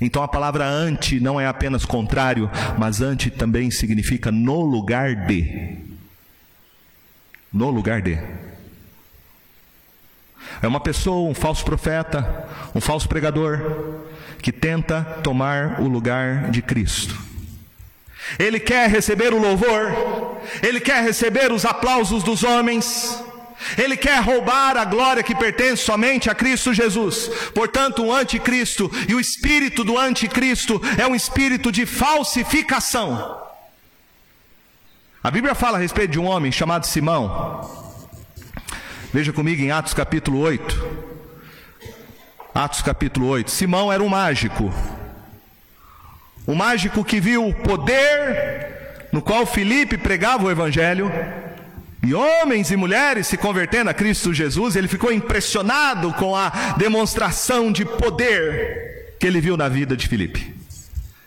[0.00, 5.76] Então a palavra anti não é apenas contrário, mas anti também significa no lugar de.
[7.52, 8.18] No lugar de.
[10.62, 14.02] É uma pessoa, um falso profeta, um falso pregador,
[14.40, 17.16] que tenta tomar o lugar de Cristo.
[18.38, 23.22] Ele quer receber o louvor, ele quer receber os aplausos dos homens,
[23.76, 27.30] ele quer roubar a glória que pertence somente a Cristo Jesus.
[27.54, 33.40] Portanto, o anticristo e o espírito do anticristo é um espírito de falsificação.
[35.22, 37.88] A Bíblia fala a respeito de um homem chamado Simão,
[39.10, 41.08] Veja comigo em Atos capítulo 8.
[42.54, 43.50] Atos capítulo 8.
[43.50, 44.70] Simão era um mágico.
[46.46, 51.10] Um mágico que viu o poder no qual Filipe pregava o evangelho.
[52.02, 57.72] E homens e mulheres se convertendo a Cristo Jesus, ele ficou impressionado com a demonstração
[57.72, 60.54] de poder que ele viu na vida de Filipe.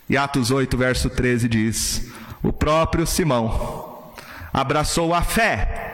[0.09, 2.09] E Atos 8, verso 13 diz:
[2.41, 4.11] O próprio Simão
[4.53, 5.91] abraçou a fé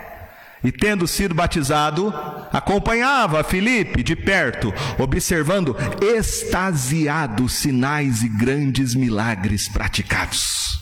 [0.63, 2.13] e tendo sido batizado,
[2.51, 10.81] acompanhava Filipe de perto, observando extasiados sinais e grandes milagres praticados.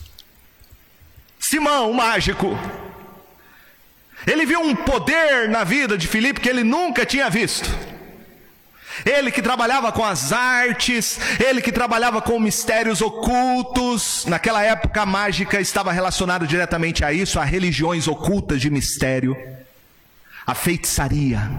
[1.38, 2.58] Simão, mágico,
[4.26, 7.70] ele viu um poder na vida de Filipe que ele nunca tinha visto.
[9.04, 14.24] Ele que trabalhava com as artes, ele que trabalhava com mistérios ocultos.
[14.26, 19.36] Naquela época a mágica estava relacionada diretamente a isso, a religiões ocultas de mistério
[20.46, 21.50] a feitiçaria.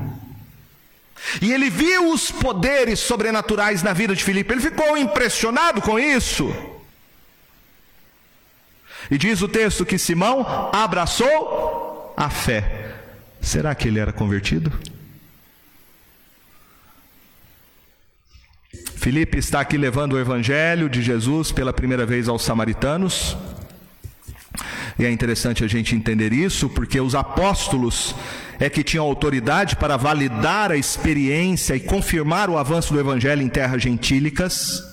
[1.41, 6.55] E ele viu os poderes sobrenaturais na vida de Filipe, ele ficou impressionado com isso.
[9.11, 11.76] E diz o texto que Simão abraçou
[12.17, 12.95] a fé.
[13.39, 14.73] Será que ele era convertido?
[18.95, 23.37] Filipe está aqui levando o evangelho de Jesus pela primeira vez aos samaritanos.
[24.97, 28.15] E é interessante a gente entender isso, porque os apóstolos
[28.59, 33.47] é que tinham autoridade para validar a experiência e confirmar o avanço do evangelho em
[33.47, 34.83] terras gentílicas.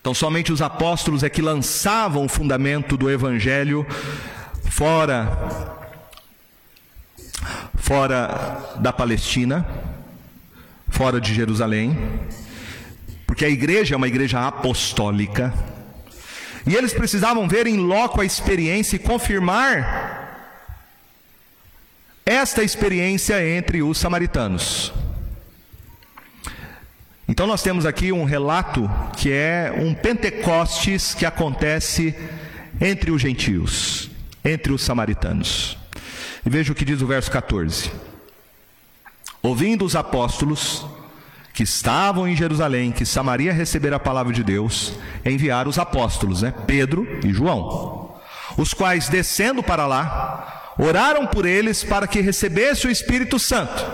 [0.00, 3.86] Então, somente os apóstolos é que lançavam o fundamento do evangelho
[4.64, 5.80] fora
[7.74, 9.66] fora da Palestina,
[10.88, 11.96] fora de Jerusalém,
[13.26, 15.52] porque a igreja é uma igreja apostólica.
[16.66, 20.22] E eles precisavam ver em loco a experiência e confirmar
[22.24, 24.92] esta experiência entre os samaritanos.
[27.28, 32.14] Então nós temos aqui um relato que é um Pentecostes que acontece
[32.80, 34.10] entre os gentios,
[34.44, 35.81] entre os samaritanos.
[36.44, 37.90] E veja o que diz o verso 14.
[39.42, 40.84] Ouvindo os apóstolos
[41.52, 46.54] que estavam em Jerusalém, que Samaria recebera a palavra de Deus, enviaram os apóstolos, né?
[46.66, 48.14] Pedro e João,
[48.56, 53.84] os quais descendo para lá, oraram por eles para que recebesse o Espírito Santo.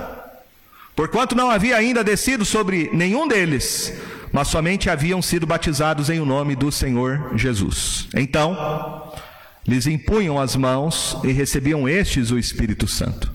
[0.94, 3.92] Porquanto não havia ainda descido sobre nenhum deles,
[4.32, 8.09] mas somente haviam sido batizados em o nome do Senhor Jesus.
[8.14, 9.12] Então,
[9.68, 13.30] lhes impunham as mãos e recebiam estes o Espírito Santo.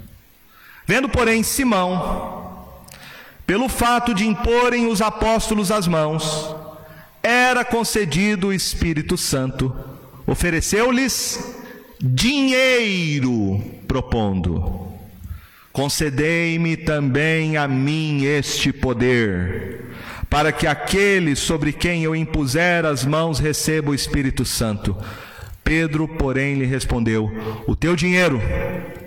[0.87, 2.65] Vendo, porém, Simão,
[3.45, 6.55] pelo fato de imporem os apóstolos as mãos,
[7.21, 9.73] era concedido o Espírito Santo,
[10.25, 11.55] ofereceu-lhes
[12.01, 14.87] dinheiro, propondo:
[15.71, 19.85] Concedei-me também a mim este poder,
[20.31, 24.97] para que aquele sobre quem eu impuser as mãos receba o Espírito Santo.
[25.63, 27.31] Pedro, porém, lhe respondeu:
[27.67, 28.41] O teu dinheiro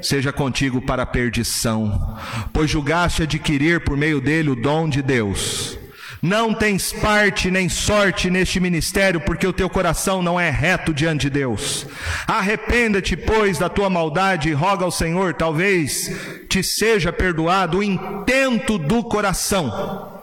[0.01, 2.17] seja contigo para a perdição,
[2.53, 5.79] pois julgaste adquirir por meio dele o dom de Deus.
[6.23, 11.23] Não tens parte nem sorte neste ministério, porque o teu coração não é reto diante
[11.23, 11.87] de Deus.
[12.27, 16.11] Arrependa-te, pois, da tua maldade e roga ao Senhor, talvez
[16.49, 20.21] te seja perdoado o intento do coração,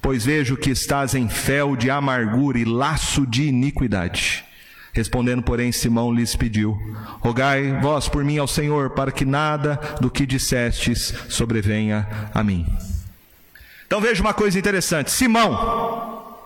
[0.00, 4.49] pois vejo que estás em fel de amargura e laço de iniquidade.
[4.92, 6.76] Respondendo, porém, Simão lhes pediu:
[7.20, 12.66] Rogai vós por mim ao Senhor, para que nada do que dissestes sobrevenha a mim.
[13.86, 16.36] Então veja uma coisa interessante: Simão,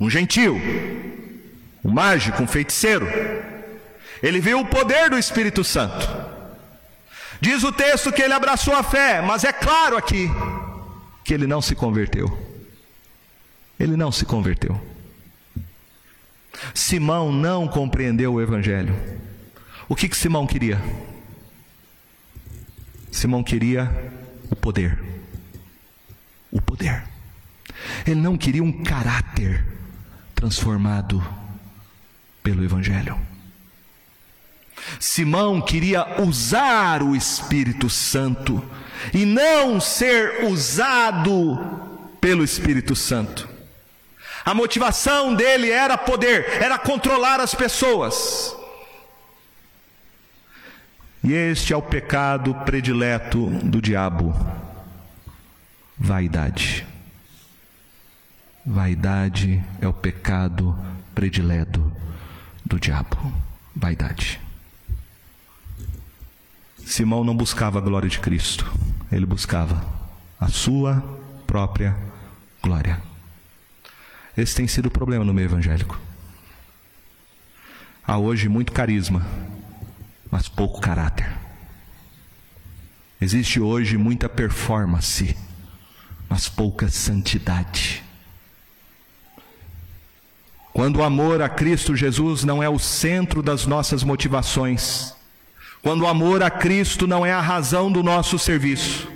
[0.00, 0.60] um gentil,
[1.84, 3.06] um mágico, um feiticeiro,
[4.22, 6.08] ele viu o poder do Espírito Santo.
[7.40, 10.30] Diz o texto que ele abraçou a fé, mas é claro aqui
[11.24, 12.38] que ele não se converteu.
[13.78, 14.80] Ele não se converteu.
[16.74, 18.94] Simão não compreendeu o Evangelho.
[19.88, 20.80] O que, que Simão queria?
[23.10, 24.12] Simão queria
[24.50, 24.98] o poder.
[26.50, 27.04] O poder.
[28.06, 29.64] Ele não queria um caráter
[30.34, 31.22] transformado
[32.42, 33.18] pelo Evangelho.
[34.98, 38.64] Simão queria usar o Espírito Santo
[39.12, 41.58] e não ser usado
[42.20, 43.51] pelo Espírito Santo.
[44.44, 48.56] A motivação dele era poder, era controlar as pessoas.
[51.22, 54.34] E este é o pecado predileto do diabo:
[55.96, 56.86] vaidade.
[58.64, 60.76] Vaidade é o pecado
[61.14, 61.92] predileto
[62.64, 63.32] do diabo.
[63.74, 64.40] Vaidade.
[66.84, 68.70] Simão não buscava a glória de Cristo,
[69.10, 69.84] ele buscava
[70.38, 71.02] a sua
[71.46, 71.96] própria
[72.60, 73.11] glória.
[74.36, 76.00] Esse tem sido o problema no meio evangélico.
[78.06, 79.26] Há hoje muito carisma,
[80.30, 81.30] mas pouco caráter.
[83.20, 85.36] Existe hoje muita performance,
[86.28, 88.02] mas pouca santidade.
[90.72, 95.14] Quando o amor a Cristo Jesus não é o centro das nossas motivações,
[95.82, 99.08] quando o amor a Cristo não é a razão do nosso serviço,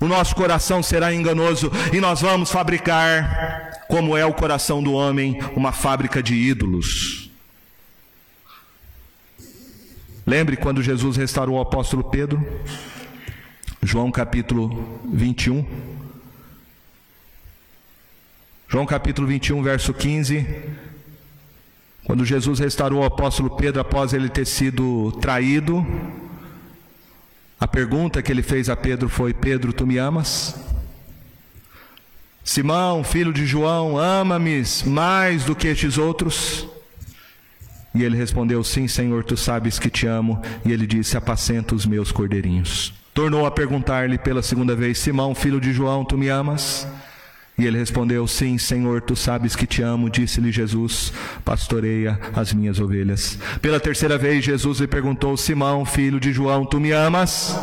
[0.00, 5.38] o nosso coração será enganoso e nós vamos fabricar, como é o coração do homem,
[5.54, 7.30] uma fábrica de ídolos.
[10.26, 12.40] Lembre quando Jesus restaurou o apóstolo Pedro,
[13.82, 15.66] João capítulo 21.
[18.68, 20.46] João capítulo 21, verso 15.
[22.04, 25.84] Quando Jesus restaurou o apóstolo Pedro após ele ter sido traído,
[27.60, 30.56] a pergunta que ele fez a Pedro foi: Pedro, tu me amas?
[32.42, 36.66] Simão, filho de João, ama-me mais do que estes outros?
[37.94, 40.40] E ele respondeu: Sim, Senhor, tu sabes que te amo.
[40.64, 42.94] E ele disse: Apacenta os meus cordeirinhos.
[43.12, 46.88] Tornou a perguntar-lhe pela segunda vez: Simão, filho de João, tu me amas?
[47.58, 50.08] E ele respondeu: Sim, Senhor, tu sabes que te amo.
[50.08, 51.12] Disse-lhe Jesus:
[51.44, 53.38] Pastoreia as minhas ovelhas.
[53.60, 57.54] Pela terceira vez, Jesus lhe perguntou: Simão, filho de João, tu me amas?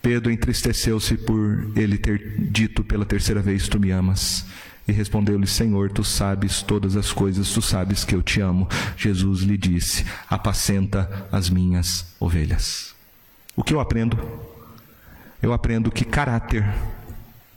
[0.00, 4.44] Pedro entristeceu-se por ele ter dito pela terceira vez: Tu me amas.
[4.86, 8.68] E respondeu-lhe: Senhor, tu sabes todas as coisas, tu sabes que eu te amo.
[8.96, 12.94] Jesus lhe disse: Apacenta as minhas ovelhas.
[13.56, 14.18] O que eu aprendo?
[15.42, 16.64] Eu aprendo que caráter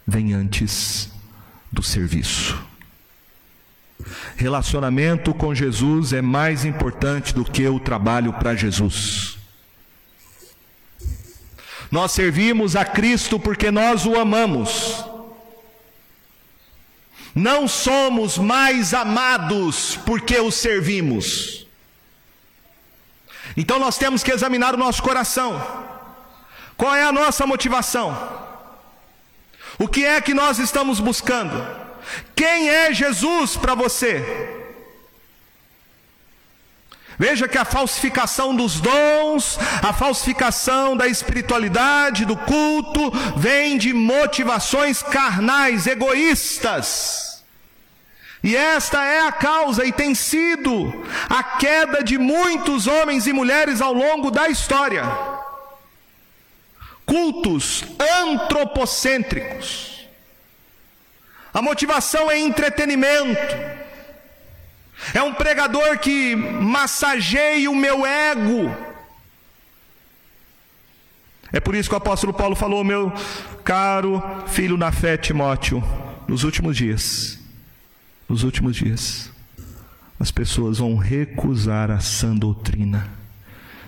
[0.06, 1.12] vem antes
[1.78, 2.60] do serviço.
[4.36, 9.38] Relacionamento com Jesus é mais importante do que o trabalho para Jesus.
[11.92, 15.06] Nós servimos a Cristo porque nós o amamos.
[17.34, 21.68] Não somos mais amados porque o servimos.
[23.56, 25.62] Então nós temos que examinar o nosso coração.
[26.76, 28.47] Qual é a nossa motivação?
[29.80, 31.66] O que é que nós estamos buscando?
[32.36, 34.56] Quem é Jesus para você?
[37.20, 45.02] Veja que a falsificação dos dons, a falsificação da espiritualidade, do culto, vem de motivações
[45.02, 47.44] carnais, egoístas.
[48.44, 53.82] E esta é a causa e tem sido a queda de muitos homens e mulheres
[53.82, 55.04] ao longo da história.
[57.08, 57.84] Cultos
[58.24, 60.06] antropocêntricos.
[61.52, 63.78] A motivação é entretenimento
[65.14, 68.76] é um pregador que massageia o meu ego.
[71.52, 73.12] É por isso que o apóstolo Paulo falou, meu
[73.64, 75.84] caro filho na fé, Timóteo,
[76.28, 77.40] nos últimos dias,
[78.28, 79.32] nos últimos dias,
[80.20, 83.10] as pessoas vão recusar a sã doutrina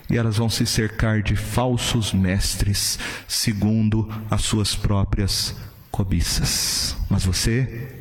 [0.09, 2.97] e elas vão se cercar de falsos mestres,
[3.27, 5.55] segundo as suas próprias
[5.91, 6.95] cobiças.
[7.09, 7.91] Mas você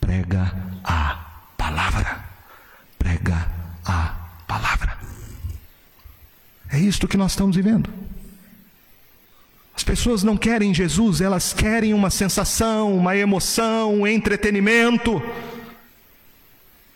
[0.00, 0.54] prega
[0.84, 1.24] a
[1.56, 2.24] palavra
[3.04, 3.46] prega
[3.84, 4.14] a
[4.48, 4.96] palavra.
[6.72, 7.90] É isto que nós estamos vivendo.
[9.76, 15.22] As pessoas não querem Jesus, elas querem uma sensação, uma emoção, um entretenimento.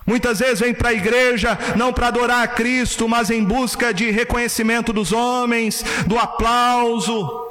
[0.08, 4.10] Muitas vezes vêm para a igreja não para adorar a Cristo, mas em busca de
[4.10, 7.46] reconhecimento dos homens, do aplauso,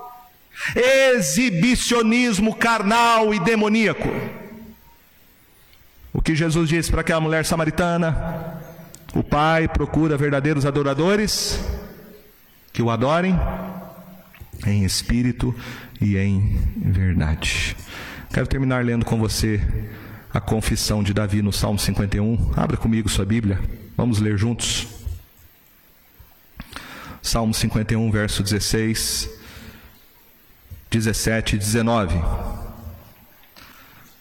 [0.75, 4.09] exibicionismo carnal e demoníaco.
[6.11, 8.59] O que Jesus disse para aquela mulher samaritana?
[9.13, 11.59] O Pai procura verdadeiros adoradores
[12.73, 13.39] que o adorem
[14.65, 15.53] em espírito
[16.01, 17.77] e em verdade.
[18.33, 19.61] Quero terminar lendo com você
[20.33, 22.51] a confissão de Davi no Salmo 51.
[22.55, 23.59] Abra comigo sua Bíblia,
[23.95, 24.87] vamos ler juntos.
[27.21, 29.29] Salmo 51, verso 16,
[30.89, 32.17] 17 e 19.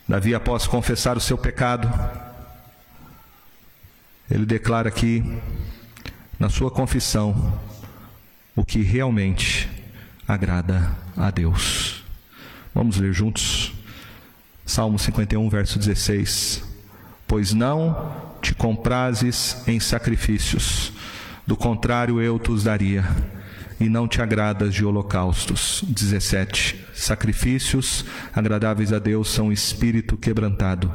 [0.09, 1.89] Davi, após confessar o seu pecado,
[4.31, 5.23] ele declara aqui,
[6.39, 7.61] na sua confissão,
[8.55, 9.69] o que realmente
[10.27, 12.05] agrada a Deus.
[12.75, 13.76] Vamos ler juntos.
[14.67, 16.63] Salmo 51, verso 16.
[17.27, 18.13] Pois não
[18.43, 20.93] te comprases em sacrifícios,
[21.47, 23.05] do contrário eu te os daria
[23.79, 25.85] e não te agradas de holocaustos.
[25.87, 26.85] 17.
[26.93, 28.05] Sacrifícios
[28.35, 30.93] agradáveis a Deus são espírito quebrantado,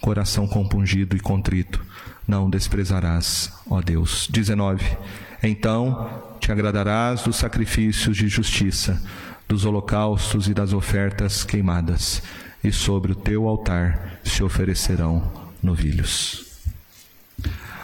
[0.00, 1.84] coração compungido e contrito.
[2.26, 4.28] Não desprezarás, ó Deus.
[4.30, 4.96] 19.
[5.42, 9.02] Então te agradarás dos sacrifícios de justiça,
[9.46, 12.22] dos holocaustos e das ofertas queimadas,
[12.62, 16.50] e sobre o teu altar se oferecerão novilhos.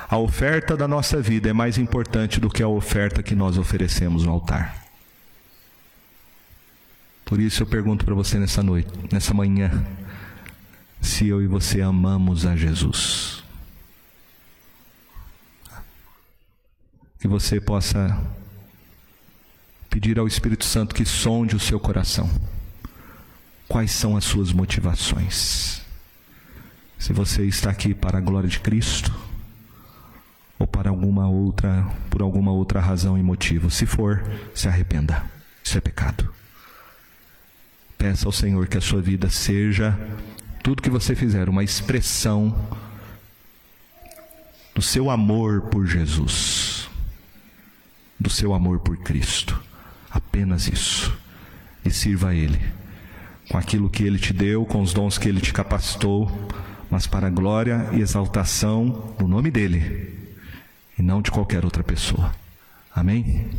[0.09, 4.25] A oferta da nossa vida é mais importante do que a oferta que nós oferecemos
[4.25, 4.87] no altar.
[7.25, 9.85] Por isso eu pergunto para você nessa noite, nessa manhã,
[11.03, 13.43] se eu e você amamos a Jesus.
[17.19, 18.17] Que você possa
[19.91, 22.31] pedir ao Espírito Santo que sonde o seu coração.
[23.69, 25.83] Quais são as suas motivações?
[26.99, 29.13] Se você está aqui para a glória de Cristo,
[30.59, 33.71] ou para alguma outra, por alguma outra razão e motivo.
[33.71, 35.25] Se for, se arrependa.
[35.63, 36.33] Isso é pecado.
[37.99, 39.99] Peça ao Senhor que a sua vida seja
[40.63, 42.55] tudo que você fizer uma expressão
[44.75, 46.89] do seu amor por Jesus,
[48.19, 49.61] do seu amor por Cristo.
[50.11, 51.17] Apenas isso.
[51.85, 52.61] E sirva a Ele
[53.51, 56.31] com aquilo que Ele te deu, com os dons que Ele te capacitou,
[56.91, 60.15] mas para a glória e exaltação do nome dEle
[60.99, 62.33] e não de qualquer outra pessoa.
[62.95, 63.51] Amém?